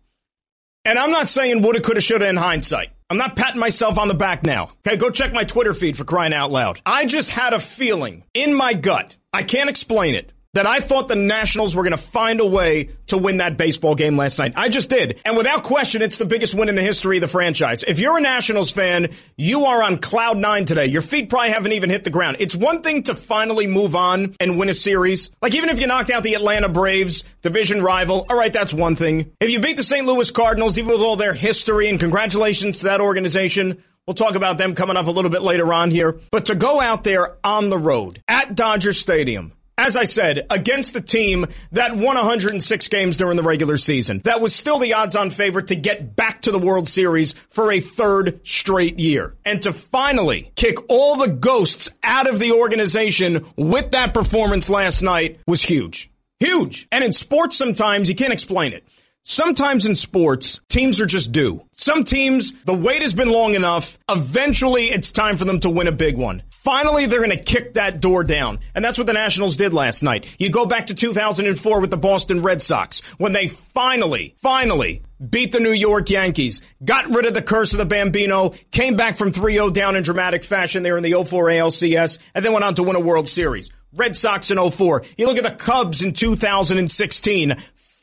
[0.83, 2.89] And I'm not saying woulda, coulda, shoulda in hindsight.
[3.09, 4.71] I'm not patting myself on the back now.
[4.85, 6.81] Okay, go check my Twitter feed for crying out loud.
[6.87, 9.15] I just had a feeling in my gut.
[9.31, 12.89] I can't explain it that I thought the Nationals were going to find a way
[13.07, 14.53] to win that baseball game last night.
[14.55, 15.21] I just did.
[15.25, 17.83] And without question, it's the biggest win in the history of the franchise.
[17.83, 20.85] If you're a Nationals fan, you are on cloud nine today.
[20.85, 22.37] Your feet probably haven't even hit the ground.
[22.39, 25.29] It's one thing to finally move on and win a series.
[25.41, 28.95] Like even if you knocked out the Atlanta Braves, division rival, all right, that's one
[28.95, 29.33] thing.
[29.41, 30.07] If you beat the St.
[30.07, 34.59] Louis Cardinals, even with all their history, and congratulations to that organization, We'll talk about
[34.59, 36.19] them coming up a little bit later on here.
[36.29, 40.93] But to go out there on the road at Dodger Stadium, as I said, against
[40.93, 45.15] the team that won 106 games during the regular season, that was still the odds
[45.15, 49.35] on favorite to get back to the World Series for a third straight year.
[49.43, 55.01] And to finally kick all the ghosts out of the organization with that performance last
[55.01, 56.09] night was huge.
[56.39, 56.87] Huge.
[56.91, 58.85] And in sports, sometimes you can't explain it.
[59.27, 61.65] Sometimes in sports, teams are just due.
[61.71, 63.97] Some teams, the wait has been long enough.
[64.07, 66.43] Eventually, it's time for them to win a big one.
[66.51, 68.59] Finally, they're going to kick that door down.
[68.75, 70.27] And that's what the Nationals did last night.
[70.37, 75.51] You go back to 2004 with the Boston Red Sox when they finally, finally beat
[75.51, 79.31] the New York Yankees, got rid of the curse of the Bambino, came back from
[79.31, 82.83] 3-0 down in dramatic fashion there in the 04 ALCS, and then went on to
[82.83, 83.71] win a World Series.
[83.95, 85.03] Red Sox in 04.
[85.17, 87.55] You look at the Cubs in 2016.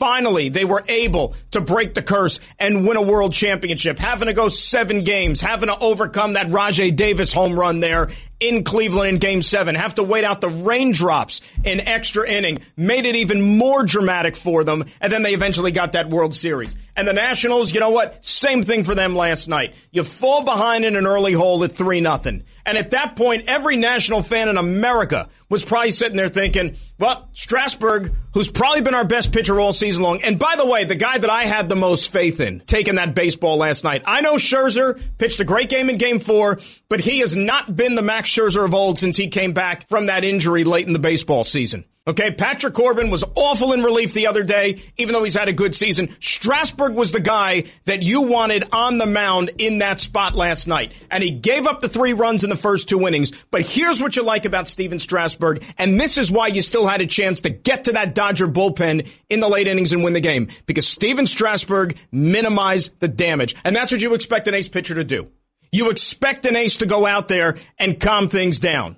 [0.02, 4.34] Finally, they were able to break the curse and win a world championship, having to
[4.34, 8.10] go seven games, having to overcome that Rajay Davis home run there
[8.42, 13.07] in Cleveland in game seven, have to wait out the raindrops in extra inning, made
[13.07, 14.85] it even more dramatic for them.
[15.00, 16.76] And then they eventually got that World Series.
[16.96, 18.24] And the Nationals, you know what?
[18.24, 19.74] Same thing for them last night.
[19.92, 22.42] You fall behind in an early hole at three nothing.
[22.66, 27.28] And at that point, every national fan in America was probably sitting there thinking, well,
[27.33, 30.22] Strasburg, who's probably been our best pitcher all season long.
[30.22, 33.14] And by the way, the guy that I had the most faith in taking that
[33.14, 34.02] baseball last night.
[34.07, 37.94] I know Scherzer pitched a great game in game four, but he has not been
[37.94, 40.99] the Max Scherzer of old since he came back from that injury late in the
[40.99, 41.85] baseball season.
[42.05, 45.53] Okay, Patrick Corbin was awful in relief the other day, even though he's had a
[45.53, 46.09] good season.
[46.18, 50.92] Strasburg was the guy that you wanted on the mound in that spot last night.
[51.12, 53.31] And he gave up the three runs in the first two innings.
[53.53, 57.01] But here's what you like about Stephen Strasburg, and this is why you still had
[57.01, 60.21] a chance to get to that Dodger bullpen in the late innings and win the
[60.21, 60.49] game.
[60.66, 63.55] Because Stephen Strasburg minimized the damage.
[63.64, 65.31] And that's what you expect an ace pitcher to do.
[65.72, 68.96] You expect an ace to go out there and calm things down.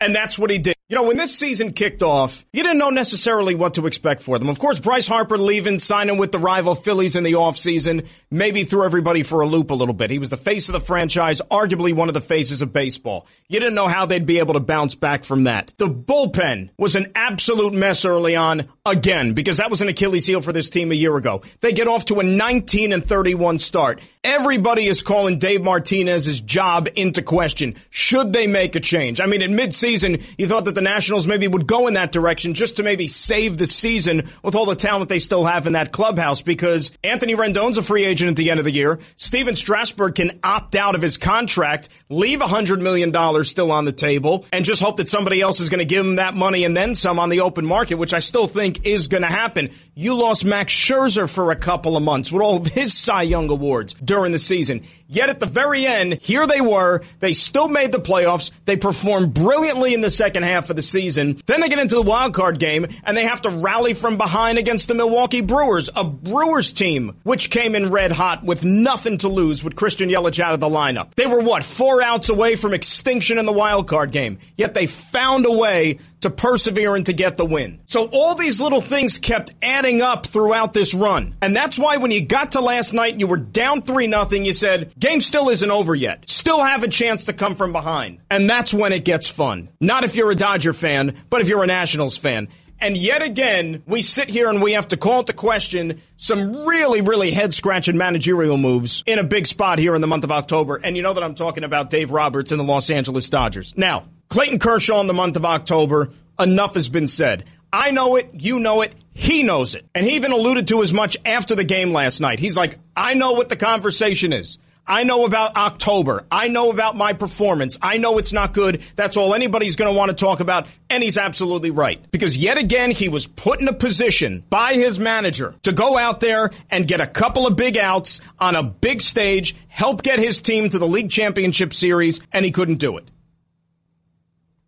[0.00, 0.76] And that's what he did.
[0.92, 4.38] You know, when this season kicked off, you didn't know necessarily what to expect for
[4.38, 4.50] them.
[4.50, 8.84] Of course, Bryce Harper leaving, signing with the rival Phillies in the offseason, maybe threw
[8.84, 10.10] everybody for a loop a little bit.
[10.10, 13.26] He was the face of the franchise, arguably one of the faces of baseball.
[13.48, 15.72] You didn't know how they'd be able to bounce back from that.
[15.78, 20.42] The bullpen was an absolute mess early on, again, because that was an Achilles heel
[20.42, 21.40] for this team a year ago.
[21.60, 24.02] They get off to a 19 and 31 start.
[24.22, 27.76] Everybody is calling Dave Martinez's job into question.
[27.88, 29.22] Should they make a change?
[29.22, 32.54] I mean, in midseason, you thought that the Nationals maybe would go in that direction
[32.54, 35.92] just to maybe save the season with all the talent they still have in that
[35.92, 38.98] clubhouse because Anthony Rendon's a free agent at the end of the year.
[39.16, 44.44] Stephen Strasburg can opt out of his contract, leave $100 million still on the table,
[44.52, 46.94] and just hope that somebody else is going to give him that money and then
[46.94, 49.70] some on the open market, which I still think is going to happen.
[49.94, 53.50] You lost Max Scherzer for a couple of months with all of his Cy Young
[53.50, 54.82] awards during the season.
[55.12, 57.02] Yet at the very end, here they were.
[57.20, 58.50] They still made the playoffs.
[58.64, 61.40] They performed brilliantly in the second half of the season.
[61.46, 64.58] Then they get into the wild card game and they have to rally from behind
[64.58, 69.28] against the Milwaukee Brewers, a Brewers team which came in red hot with nothing to
[69.28, 71.14] lose with Christian Yelich out of the lineup.
[71.14, 74.38] They were what, four outs away from extinction in the wild card game.
[74.56, 77.80] Yet they found a way to persevere and to get the win.
[77.86, 81.36] So all these little things kept adding up throughout this run.
[81.42, 84.44] And that's why when you got to last night and you were down 3 nothing,
[84.44, 86.28] you said, game still isn't over yet.
[86.28, 88.18] Still have a chance to come from behind.
[88.30, 89.68] And that's when it gets fun.
[89.80, 92.48] Not if you're a Dodger fan, but if you're a Nationals fan.
[92.80, 97.00] And yet again, we sit here and we have to call into question some really,
[97.00, 100.80] really head scratching managerial moves in a big spot here in the month of October.
[100.82, 103.76] And you know that I'm talking about Dave Roberts and the Los Angeles Dodgers.
[103.76, 107.44] Now, Clayton Kershaw in the month of October, enough has been said.
[107.72, 109.86] I know it, you know it, he knows it.
[109.94, 112.38] And he even alluded to as much after the game last night.
[112.38, 114.58] He's like, I know what the conversation is.
[114.86, 116.26] I know about October.
[116.30, 117.78] I know about my performance.
[117.80, 118.82] I know it's not good.
[118.96, 120.66] That's all anybody's going to want to talk about.
[120.90, 122.00] And he's absolutely right.
[122.10, 126.20] Because yet again, he was put in a position by his manager to go out
[126.20, 130.42] there and get a couple of big outs on a big stage, help get his
[130.42, 133.08] team to the league championship series, and he couldn't do it.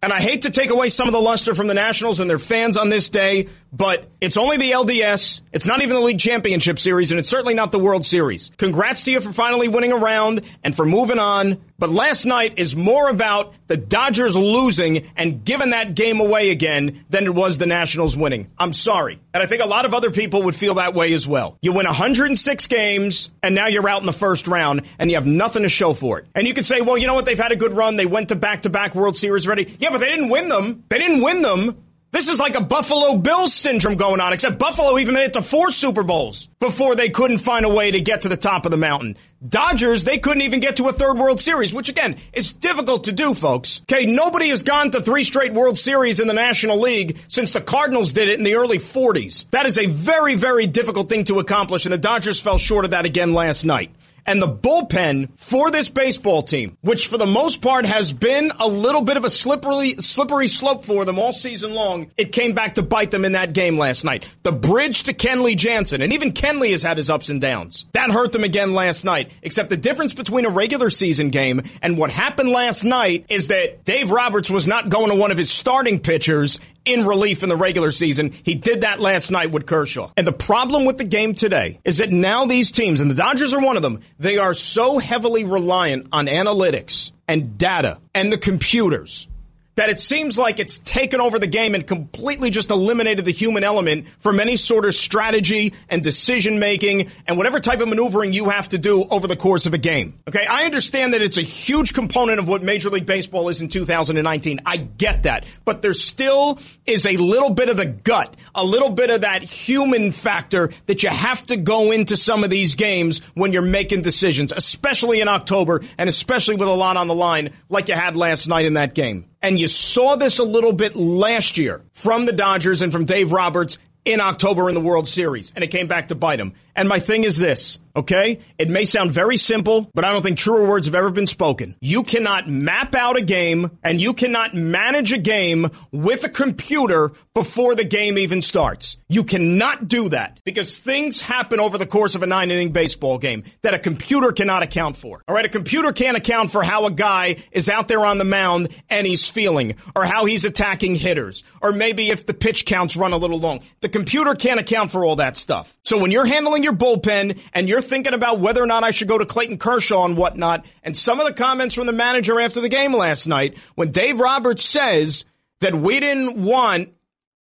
[0.05, 2.39] And I hate to take away some of the luster from the Nationals and their
[2.39, 5.41] fans on this day, but it's only the LDS.
[5.51, 8.51] It's not even the League Championship Series, and it's certainly not the World Series.
[8.59, 11.59] Congrats to you for finally winning a round and for moving on.
[11.77, 17.05] But last night is more about the Dodgers losing and giving that game away again
[17.11, 18.49] than it was the Nationals winning.
[18.57, 19.19] I'm sorry.
[19.33, 21.59] And I think a lot of other people would feel that way as well.
[21.63, 25.27] You win 106 games, and now you're out in the first round, and you have
[25.27, 26.27] nothing to show for it.
[26.35, 27.25] And you could say, well, you know what?
[27.25, 27.97] They've had a good run.
[27.97, 29.77] They went to back to back World Series already.
[29.81, 30.83] Yeah, but they didn't win them.
[30.89, 31.85] They didn't win them.
[32.11, 35.43] This is like a Buffalo Bills syndrome going on, except Buffalo even made it to
[35.43, 38.73] four Super Bowls before they couldn't find a way to get to the top of
[38.73, 39.17] the mountain.
[39.49, 43.13] Dodgers, they couldn't even get to a third World Series, which again, is difficult to
[43.13, 43.83] do, folks.
[43.83, 47.61] Okay, nobody has gone to three straight World Series in the National League since the
[47.61, 49.49] Cardinals did it in the early 40s.
[49.51, 52.91] That is a very, very difficult thing to accomplish, and the Dodgers fell short of
[52.91, 53.95] that again last night
[54.27, 58.69] and the bullpen for this baseball team, which for the most part has been a
[58.69, 62.77] little bit of a slippery, slippery slope for them all season long, it came back
[62.77, 64.29] to bite them in that game last night.
[64.43, 67.87] The bridge to Kenley Jansen, and even Kenley has had his ups and downs.
[67.93, 71.99] That hurt them again last night, except the difference between a regular season game and
[71.99, 75.51] what happened last night is that Dave Roberts was not going to one of his
[75.51, 78.33] starting pitchers in relief in the regular season.
[78.43, 80.11] He did that last night with Kershaw.
[80.17, 83.53] And the problem with the game today is that now these teams, and the Dodgers
[83.55, 88.39] are one of them, they are so heavily reliant on analytics and data and the
[88.39, 89.29] computers
[89.77, 93.65] that it seems like it's taken over the game and completely just eliminated the human
[93.65, 98.49] element from any sort of strategy and decision making and whatever type of maneuvering you
[98.49, 100.19] have to do over the course of a game.
[100.29, 103.69] Okay, I understand that it's a huge component of what Major League Baseball is in
[103.69, 104.61] 2019.
[104.65, 105.47] I get that.
[105.65, 109.43] But there still is a little bit of the gut, a little bit of that
[109.43, 114.03] human factor that you have to go into some of these games when you're making
[114.03, 118.17] decisions, especially in October and especially with a lot on the line like you had
[118.17, 119.27] last night in that game.
[119.45, 123.31] And you saw this a little bit last year from the Dodgers and from Dave
[123.31, 123.77] Roberts
[124.07, 126.55] in October in the World Series, and it came back to bite him.
[126.75, 128.41] And my thing is this, okay?
[128.59, 131.77] It may sound very simple, but I don't think truer words have ever been spoken.
[131.81, 137.13] You cannot map out a game and you cannot manage a game with a computer
[137.35, 138.97] before the game even starts.
[139.09, 143.19] You cannot do that because things happen over the course of a nine inning baseball
[143.19, 145.23] game that a computer cannot account for.
[145.29, 145.45] All right.
[145.45, 149.07] A computer can't account for how a guy is out there on the mound and
[149.07, 153.17] he's feeling or how he's attacking hitters or maybe if the pitch counts run a
[153.17, 153.61] little long.
[153.81, 155.77] The computer can't account for all that stuff.
[155.85, 159.09] So when you're handling your bullpen and you're thinking about whether or not I should
[159.09, 162.61] go to Clayton Kershaw and whatnot, and some of the comments from the manager after
[162.61, 165.25] the game last night, when Dave Roberts says
[165.61, 166.95] that we didn't want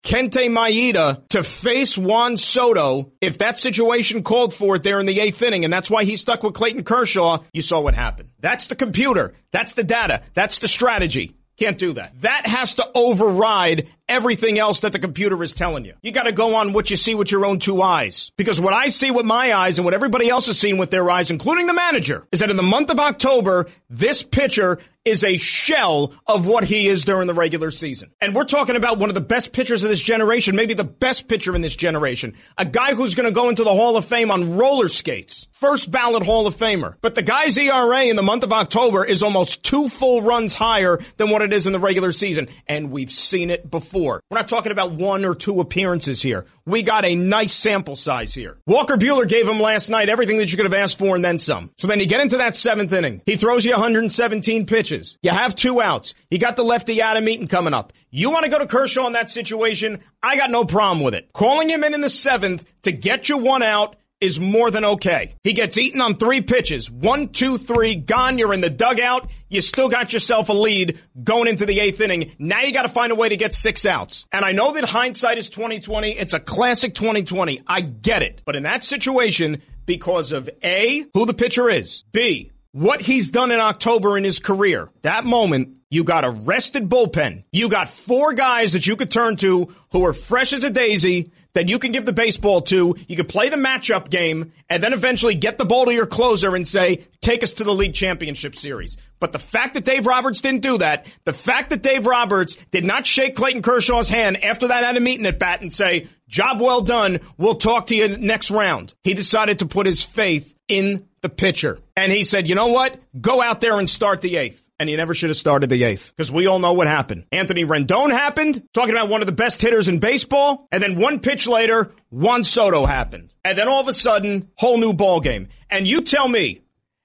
[0.04, 5.20] Kenta Maeda to face Juan Soto if that situation called for it there in the
[5.22, 7.40] eighth inning, and that's why he stuck with Clayton Kershaw.
[7.54, 8.30] You saw what happened.
[8.40, 9.34] That's the computer.
[9.52, 10.22] That's the data.
[10.34, 11.36] That's the strategy.
[11.56, 12.20] Can't do that.
[12.22, 15.96] That has to override everything else that the computer is telling you.
[16.04, 18.32] You got to go on what you see with your own two eyes.
[18.38, 21.10] Because what I see with my eyes and what everybody else has seen with their
[21.10, 25.36] eyes, including the manager, is that in the month of October, this pitcher is a
[25.36, 28.10] shell of what he is during the regular season.
[28.22, 31.28] And we're talking about one of the best pitchers of this generation, maybe the best
[31.28, 32.34] pitcher in this generation.
[32.58, 35.48] A guy who's going to go into the Hall of Fame on roller skates.
[35.52, 36.96] First ballot Hall of Famer.
[37.02, 41.00] But the guy's ERA in the month of October is almost two full runs higher
[41.18, 42.48] than what it is in the regular season.
[42.68, 44.03] And we've seen it before.
[44.04, 46.46] We're not talking about one or two appearances here.
[46.66, 48.58] We got a nice sample size here.
[48.68, 51.40] Walker Buehler gave him last night everything that you could have asked for and then
[51.40, 51.72] some.
[51.78, 53.22] So then you get into that seventh inning.
[53.26, 55.18] He throws you 117 pitches.
[55.22, 56.14] You have two outs.
[56.30, 57.94] You got the lefty Adam Eaton coming up.
[58.10, 60.00] You want to go to Kershaw in that situation?
[60.22, 61.32] I got no problem with it.
[61.34, 65.36] Calling him in in the seventh to get you one out is more than okay.
[65.44, 66.90] He gets Eaton on three pitches.
[66.90, 68.38] One, two, three, gone.
[68.38, 69.30] You're in the dugout.
[69.50, 72.32] You still got yourself a lead going into the eighth inning.
[72.40, 74.26] Now you got to find a way to get six outs.
[74.32, 76.12] And I know that hindsight is 2020.
[76.12, 77.62] It's a classic 2020.
[77.68, 78.42] I get it.
[78.46, 83.52] But in that situation, because of A, who the pitcher is, B, what he's done
[83.52, 84.90] in October in his career.
[85.02, 87.44] That moment, you got a rested bullpen.
[87.52, 91.32] You got four guys that you could turn to who are fresh as a daisy
[91.54, 92.96] that you can give the baseball to.
[93.08, 96.56] You can play the matchup game and then eventually get the ball to your closer
[96.56, 98.98] and say, take us to the league championship series.
[99.20, 102.86] But the fact that Dave Roberts didn't do that, the fact that Dave Roberts did
[102.86, 106.82] not shake Clayton Kershaw's hand after that Adam Eaton at bat and say, job well
[106.82, 107.20] done.
[107.38, 108.94] We'll talk to you next round.
[109.04, 111.80] He decided to put his faith in the pitcher.
[111.96, 113.00] And he said, you know what?
[113.20, 114.63] Go out there and start the eighth.
[114.84, 117.24] And he never should have started the eighth because we all know what happened.
[117.32, 120.68] Anthony Rendon happened, talking about one of the best hitters in baseball.
[120.74, 123.32] And then one pitch later, Juan Soto happened.
[123.46, 125.48] And then all of a sudden, whole new ball game.
[125.70, 126.63] And you tell me,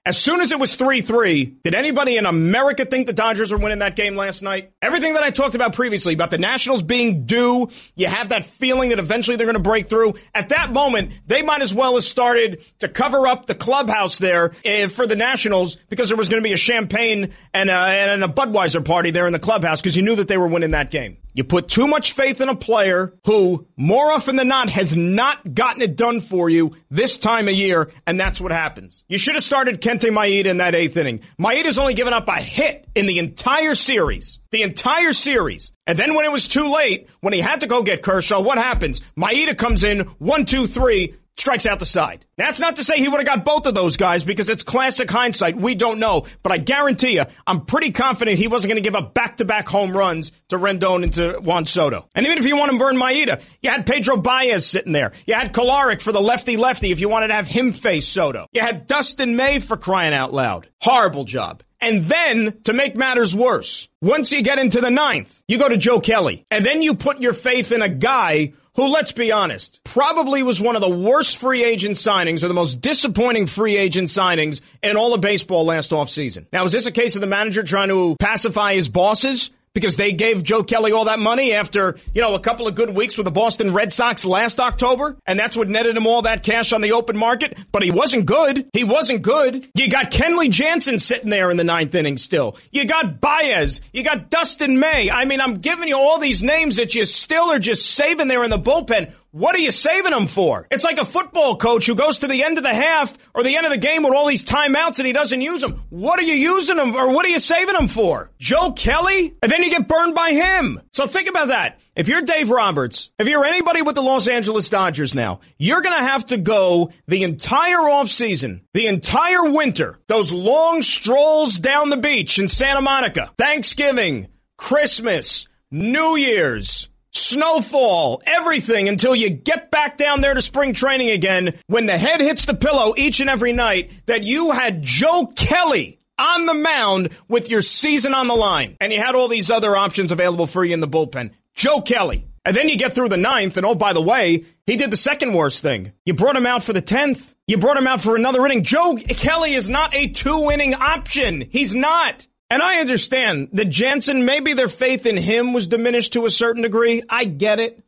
[0.09, 3.59] as soon as it was 3 3, did anybody in America think the Dodgers were
[3.59, 4.73] winning that game last night?
[4.81, 8.89] Everything that I talked about previously about the Nationals being due, you have that feeling
[8.89, 10.15] that eventually they're going to break through.
[10.35, 14.53] At that moment, they might as well have started to cover up the clubhouse there
[14.65, 18.25] uh, for the Nationals because there was going to be a champagne and a, and
[18.25, 20.91] a Budweiser party there in the clubhouse because you knew that they were winning that
[20.91, 21.19] game.
[21.39, 25.55] You put too much faith in a player who, more often than not, has not
[25.55, 29.05] gotten it done for you this time of year, and that's what happens.
[29.07, 31.21] You should have started Kenta Maeda in that eighth inning.
[31.41, 34.41] Maeda's only given up a hit in the entire series.
[34.51, 35.73] The entire series.
[35.87, 38.59] And then when it was too late, when he had to go get Kershaw, what
[38.59, 39.01] happens?
[39.17, 42.27] Maeda comes in, one, two, three, strikes out the side.
[42.37, 45.11] That's not to say he would have got both of those guys because it's classic
[45.11, 45.57] hindsight.
[45.57, 46.27] We don't know.
[46.43, 49.97] But I guarantee you, I'm pretty confident he wasn't going to give up back-to-back home
[49.97, 52.09] runs to Rendon and to Juan Soto.
[52.15, 55.13] And even if you want to burn Maeda, you had Pedro Baez sitting there.
[55.27, 58.47] You had Kolarek for the lefty-lefty if you wanted to have him face Soto.
[58.53, 60.69] You had Dustin May for crying out loud.
[60.81, 61.63] Horrible job.
[61.81, 65.77] And then, to make matters worse, once you get into the ninth, you go to
[65.77, 66.45] Joe Kelly.
[66.51, 70.61] And then you put your faith in a guy who, let's be honest, probably was
[70.61, 74.97] one of the worst free agent signings or the most disappointing free agent signings in
[74.97, 76.47] all of baseball last offseason.
[76.53, 79.51] Now, is this a case of the manager trying to pacify his bosses?
[79.79, 82.91] Because they gave Joe Kelly all that money after, you know, a couple of good
[82.91, 85.17] weeks with the Boston Red Sox last October.
[85.25, 87.57] And that's what netted him all that cash on the open market.
[87.71, 88.69] But he wasn't good.
[88.73, 89.69] He wasn't good.
[89.75, 92.57] You got Kenley Jansen sitting there in the ninth inning still.
[92.73, 93.81] You got Baez.
[93.93, 95.11] You got Dustin May.
[95.11, 98.43] I mean, I'm giving you all these names that you still are just saving there
[98.43, 99.13] in the bullpen.
[99.31, 100.67] What are you saving them for?
[100.71, 103.57] It's like a football coach who goes to the end of the half or the
[103.57, 105.85] end of the game with all these timeouts and he doesn't use them.
[105.91, 108.31] What are you using them or what are you saving them for?
[108.39, 109.35] Joe Kelly?
[109.43, 110.81] And then you get burned by him.
[110.95, 111.79] So think about that.
[111.95, 115.99] If you're Dave Roberts, if you're anybody with the Los Angeles Dodgers now, you're going
[115.99, 121.97] to have to go the entire offseason, the entire winter, those long strolls down the
[121.99, 130.21] beach in Santa Monica, Thanksgiving, Christmas, New Year's, snowfall, everything until you get back down
[130.21, 133.91] there to spring training again when the head hits the pillow each and every night
[134.07, 138.77] that you had Joe Kelly on the mound with your season on the line.
[138.81, 141.31] And you had all these other options available for you in the bullpen.
[141.55, 142.25] Joe Kelly.
[142.45, 144.97] And then you get through the ninth, and oh, by the way, he did the
[144.97, 145.93] second worst thing.
[146.07, 147.35] You brought him out for the tenth.
[147.47, 148.63] You brought him out for another inning.
[148.63, 151.47] Joe Kelly is not a two inning option.
[151.51, 152.27] He's not.
[152.51, 156.63] And I understand that Jansen, maybe their faith in him was diminished to a certain
[156.63, 157.03] degree.
[157.09, 157.83] I get it.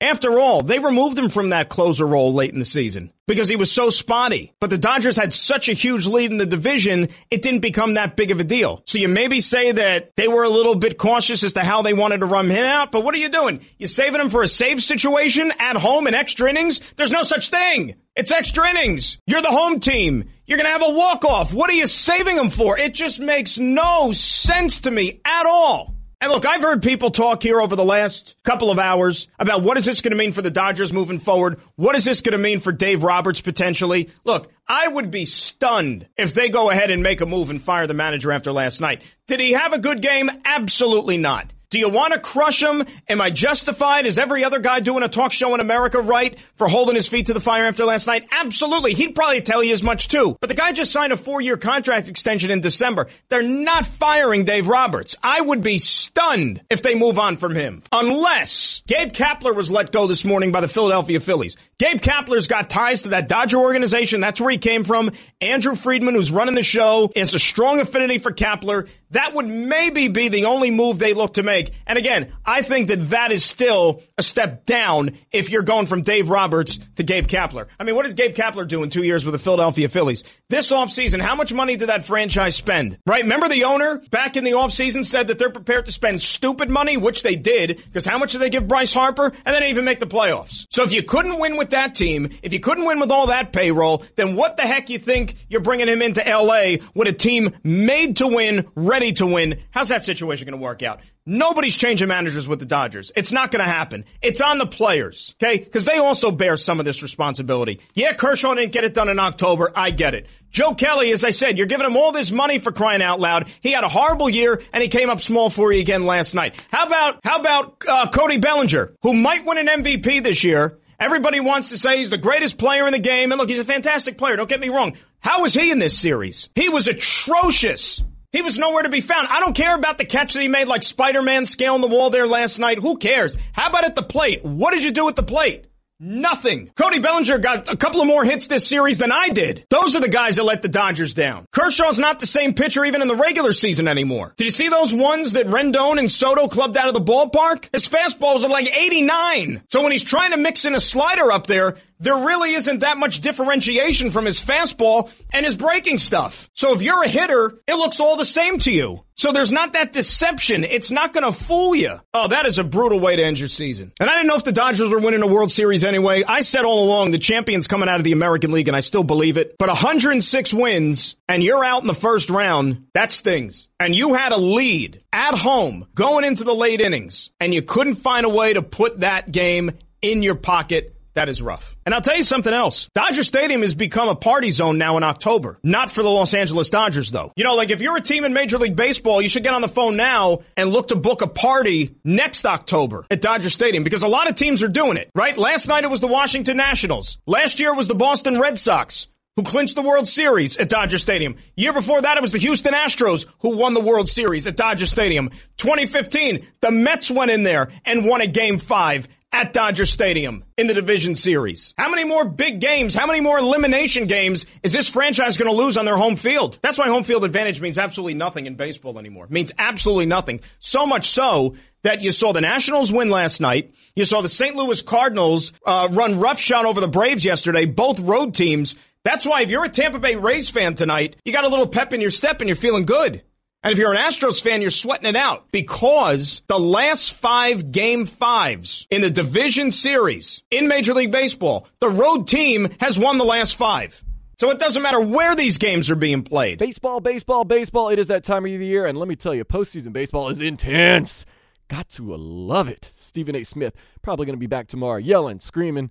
[0.00, 3.56] After all, they removed him from that closer role late in the season because he
[3.56, 4.52] was so spotty.
[4.60, 8.14] But the Dodgers had such a huge lead in the division, it didn't become that
[8.14, 8.82] big of a deal.
[8.84, 11.94] So you maybe say that they were a little bit cautious as to how they
[11.94, 13.62] wanted to run him out, but what are you doing?
[13.78, 16.80] You saving him for a save situation at home in extra innings?
[16.96, 17.94] There's no such thing.
[18.16, 19.18] It's extra innings.
[19.26, 20.30] You're the home team.
[20.46, 21.52] You're going to have a walk-off.
[21.52, 22.78] What are you saving them for?
[22.78, 25.94] It just makes no sense to me at all.
[26.22, 29.76] And Look, I've heard people talk here over the last couple of hours about what
[29.76, 31.60] is this going to mean for the Dodgers moving forward?
[31.74, 34.08] What is this going to mean for Dave Roberts potentially?
[34.24, 37.86] Look, I would be stunned if they go ahead and make a move and fire
[37.86, 39.02] the manager after last night.
[39.26, 40.30] Did he have a good game?
[40.46, 41.52] Absolutely not.
[41.70, 42.84] Do you want to crush him?
[43.08, 44.06] Am I justified?
[44.06, 47.26] Is every other guy doing a talk show in America right for holding his feet
[47.26, 48.26] to the fire after last night?
[48.30, 48.94] Absolutely.
[48.94, 50.36] He'd probably tell you as much too.
[50.40, 53.08] But the guy just signed a four year contract extension in December.
[53.30, 55.16] They're not firing Dave Roberts.
[55.22, 57.82] I would be stunned if they move on from him.
[57.90, 61.56] Unless Gabe Kapler was let go this morning by the Philadelphia Phillies.
[61.78, 64.20] Gabe Kapler's got ties to that Dodger organization.
[64.20, 65.10] That's where he came from.
[65.40, 68.88] Andrew Friedman, who's running the show, has a strong affinity for Kapler.
[69.10, 71.55] That would maybe be the only move they look to make.
[71.86, 76.02] And again, I think that that is still a step down if you're going from
[76.02, 77.66] Dave Roberts to Gabe Kapler.
[77.78, 80.24] I mean, what Gabe Kapler do in two years with the Philadelphia Phillies?
[80.48, 82.98] This offseason, how much money did that franchise spend?
[83.06, 83.22] Right?
[83.22, 86.96] Remember the owner back in the offseason said that they're prepared to spend stupid money,
[86.96, 89.32] which they did, because how much did they give Bryce Harper?
[89.44, 90.66] And didn't even make the playoffs.
[90.70, 93.52] So if you couldn't win with that team, if you couldn't win with all that
[93.52, 97.50] payroll, then what the heck you think you're bringing him into LA with a team
[97.62, 99.58] made to win, ready to win?
[99.70, 101.00] How's that situation going to work out?
[101.28, 103.10] Nobody's changing managers with the Dodgers.
[103.16, 104.04] It's not going to happen.
[104.22, 105.58] It's on the players, okay?
[105.58, 107.80] Because they also bear some of this responsibility.
[107.94, 109.72] Yeah, Kershaw didn't get it done in October.
[109.74, 110.28] I get it.
[110.50, 113.48] Joe Kelly, as I said, you're giving him all this money for crying out loud.
[113.60, 116.64] He had a horrible year and he came up small for you again last night.
[116.70, 120.78] How about how about uh, Cody Bellinger, who might win an MVP this year?
[120.98, 123.64] Everybody wants to say he's the greatest player in the game, and look, he's a
[123.64, 124.36] fantastic player.
[124.36, 124.96] Don't get me wrong.
[125.20, 126.48] How was he in this series?
[126.54, 128.02] He was atrocious.
[128.36, 129.28] He was nowhere to be found.
[129.30, 132.26] I don't care about the catch that he made like Spider-Man scaling the wall there
[132.26, 132.78] last night.
[132.78, 133.38] Who cares?
[133.54, 134.44] How about at the plate?
[134.44, 135.68] What did you do at the plate?
[135.98, 136.70] Nothing.
[136.76, 139.64] Cody Bellinger got a couple of more hits this series than I did.
[139.70, 141.46] Those are the guys that let the Dodgers down.
[141.50, 144.34] Kershaw's not the same pitcher even in the regular season anymore.
[144.36, 147.70] Did you see those ones that Rendon and Soto clubbed out of the ballpark?
[147.72, 149.62] His fastballs are like 89.
[149.70, 152.98] So when he's trying to mix in a slider up there, there really isn't that
[152.98, 156.50] much differentiation from his fastball and his breaking stuff.
[156.54, 159.04] So if you're a hitter, it looks all the same to you.
[159.18, 160.62] So there's not that deception.
[160.62, 161.98] It's not going to fool you.
[162.12, 163.92] Oh, that is a brutal way to end your season.
[163.98, 166.22] And I didn't know if the Dodgers were winning a World Series anyway.
[166.22, 169.04] I said all along the champion's coming out of the American League and I still
[169.04, 169.56] believe it.
[169.58, 173.68] But 106 wins and you're out in the first round, that stings.
[173.80, 177.94] And you had a lead at home going into the late innings and you couldn't
[177.94, 179.70] find a way to put that game
[180.02, 181.76] in your pocket that is rough.
[181.84, 182.88] And I'll tell you something else.
[182.94, 185.58] Dodger Stadium has become a party zone now in October.
[185.62, 187.32] Not for the Los Angeles Dodgers, though.
[187.36, 189.62] You know, like if you're a team in Major League Baseball, you should get on
[189.62, 194.02] the phone now and look to book a party next October at Dodger Stadium because
[194.02, 195.36] a lot of teams are doing it, right?
[195.36, 197.18] Last night it was the Washington Nationals.
[197.26, 200.96] Last year it was the Boston Red Sox who clinched the World Series at Dodger
[200.96, 201.36] Stadium.
[201.56, 204.86] Year before that, it was the Houston Astros who won the World Series at Dodger
[204.86, 205.28] Stadium.
[205.58, 209.06] 2015, the Mets went in there and won a game five
[209.36, 211.74] at Dodger Stadium in the division series.
[211.76, 215.56] How many more big games, how many more elimination games is this franchise going to
[215.56, 216.58] lose on their home field?
[216.62, 219.26] That's why home field advantage means absolutely nothing in baseball anymore.
[219.26, 220.40] It means absolutely nothing.
[220.58, 223.74] So much so that you saw the Nationals win last night.
[223.94, 224.56] You saw the St.
[224.56, 228.74] Louis Cardinals uh, run roughshod over the Braves yesterday, both road teams.
[229.04, 231.92] That's why if you're a Tampa Bay Rays fan tonight, you got a little pep
[231.92, 233.22] in your step and you're feeling good.
[233.62, 238.06] And if you're an Astros fan, you're sweating it out because the last five game
[238.06, 243.24] fives in the division series in Major League Baseball, the road team has won the
[243.24, 244.04] last five.
[244.38, 246.58] So it doesn't matter where these games are being played.
[246.58, 247.88] Baseball, baseball, baseball.
[247.88, 248.84] It is that time of the year.
[248.84, 251.24] And let me tell you, postseason baseball is intense.
[251.68, 252.90] Got to love it.
[252.94, 253.44] Stephen A.
[253.44, 255.90] Smith probably going to be back tomorrow yelling, screaming.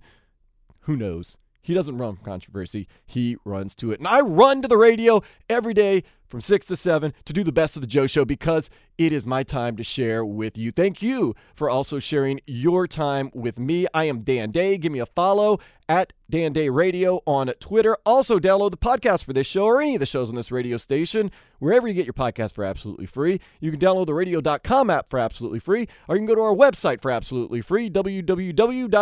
[0.82, 1.36] Who knows?
[1.60, 2.86] He doesn't run from controversy.
[3.04, 3.98] He runs to it.
[3.98, 7.52] And I run to the radio every day from 6 to 7 to do the
[7.52, 10.72] best of the Joe Show because it is my time to share with you.
[10.72, 13.86] Thank you for also sharing your time with me.
[13.92, 14.78] I am Dan Day.
[14.78, 15.58] Give me a follow
[15.88, 17.96] at Dan Day Radio on Twitter.
[18.04, 20.76] Also, download the podcast for this show or any of the shows on this radio
[20.76, 23.40] station, wherever you get your podcast for absolutely free.
[23.60, 26.54] You can download the radio.com app for absolutely free, or you can go to our
[26.54, 28.94] website for absolutely free, www.wqam.com.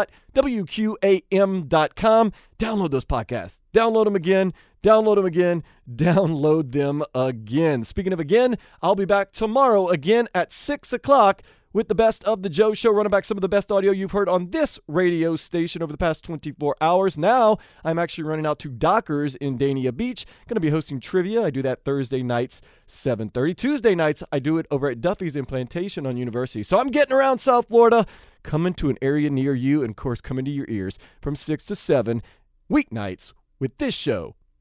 [2.58, 3.60] Download those podcasts.
[3.72, 4.52] Download them again
[4.84, 5.64] Download them again.
[5.90, 7.84] Download them again.
[7.84, 11.40] Speaking of again, I'll be back tomorrow again at 6 o'clock
[11.72, 14.12] with the best of the Joe Show, running back some of the best audio you've
[14.12, 17.16] heard on this radio station over the past 24 hours.
[17.16, 20.26] Now, I'm actually running out to Dockers in Dania Beach.
[20.46, 21.42] Going to be hosting trivia.
[21.42, 23.56] I do that Thursday nights, 7:30.
[23.56, 26.62] Tuesday nights, I do it over at Duffy's in Plantation on University.
[26.62, 28.04] So I'm getting around South Florida,
[28.42, 31.64] coming to an area near you, and of course, coming to your ears from 6
[31.64, 32.22] to 7
[32.70, 34.36] weeknights with this show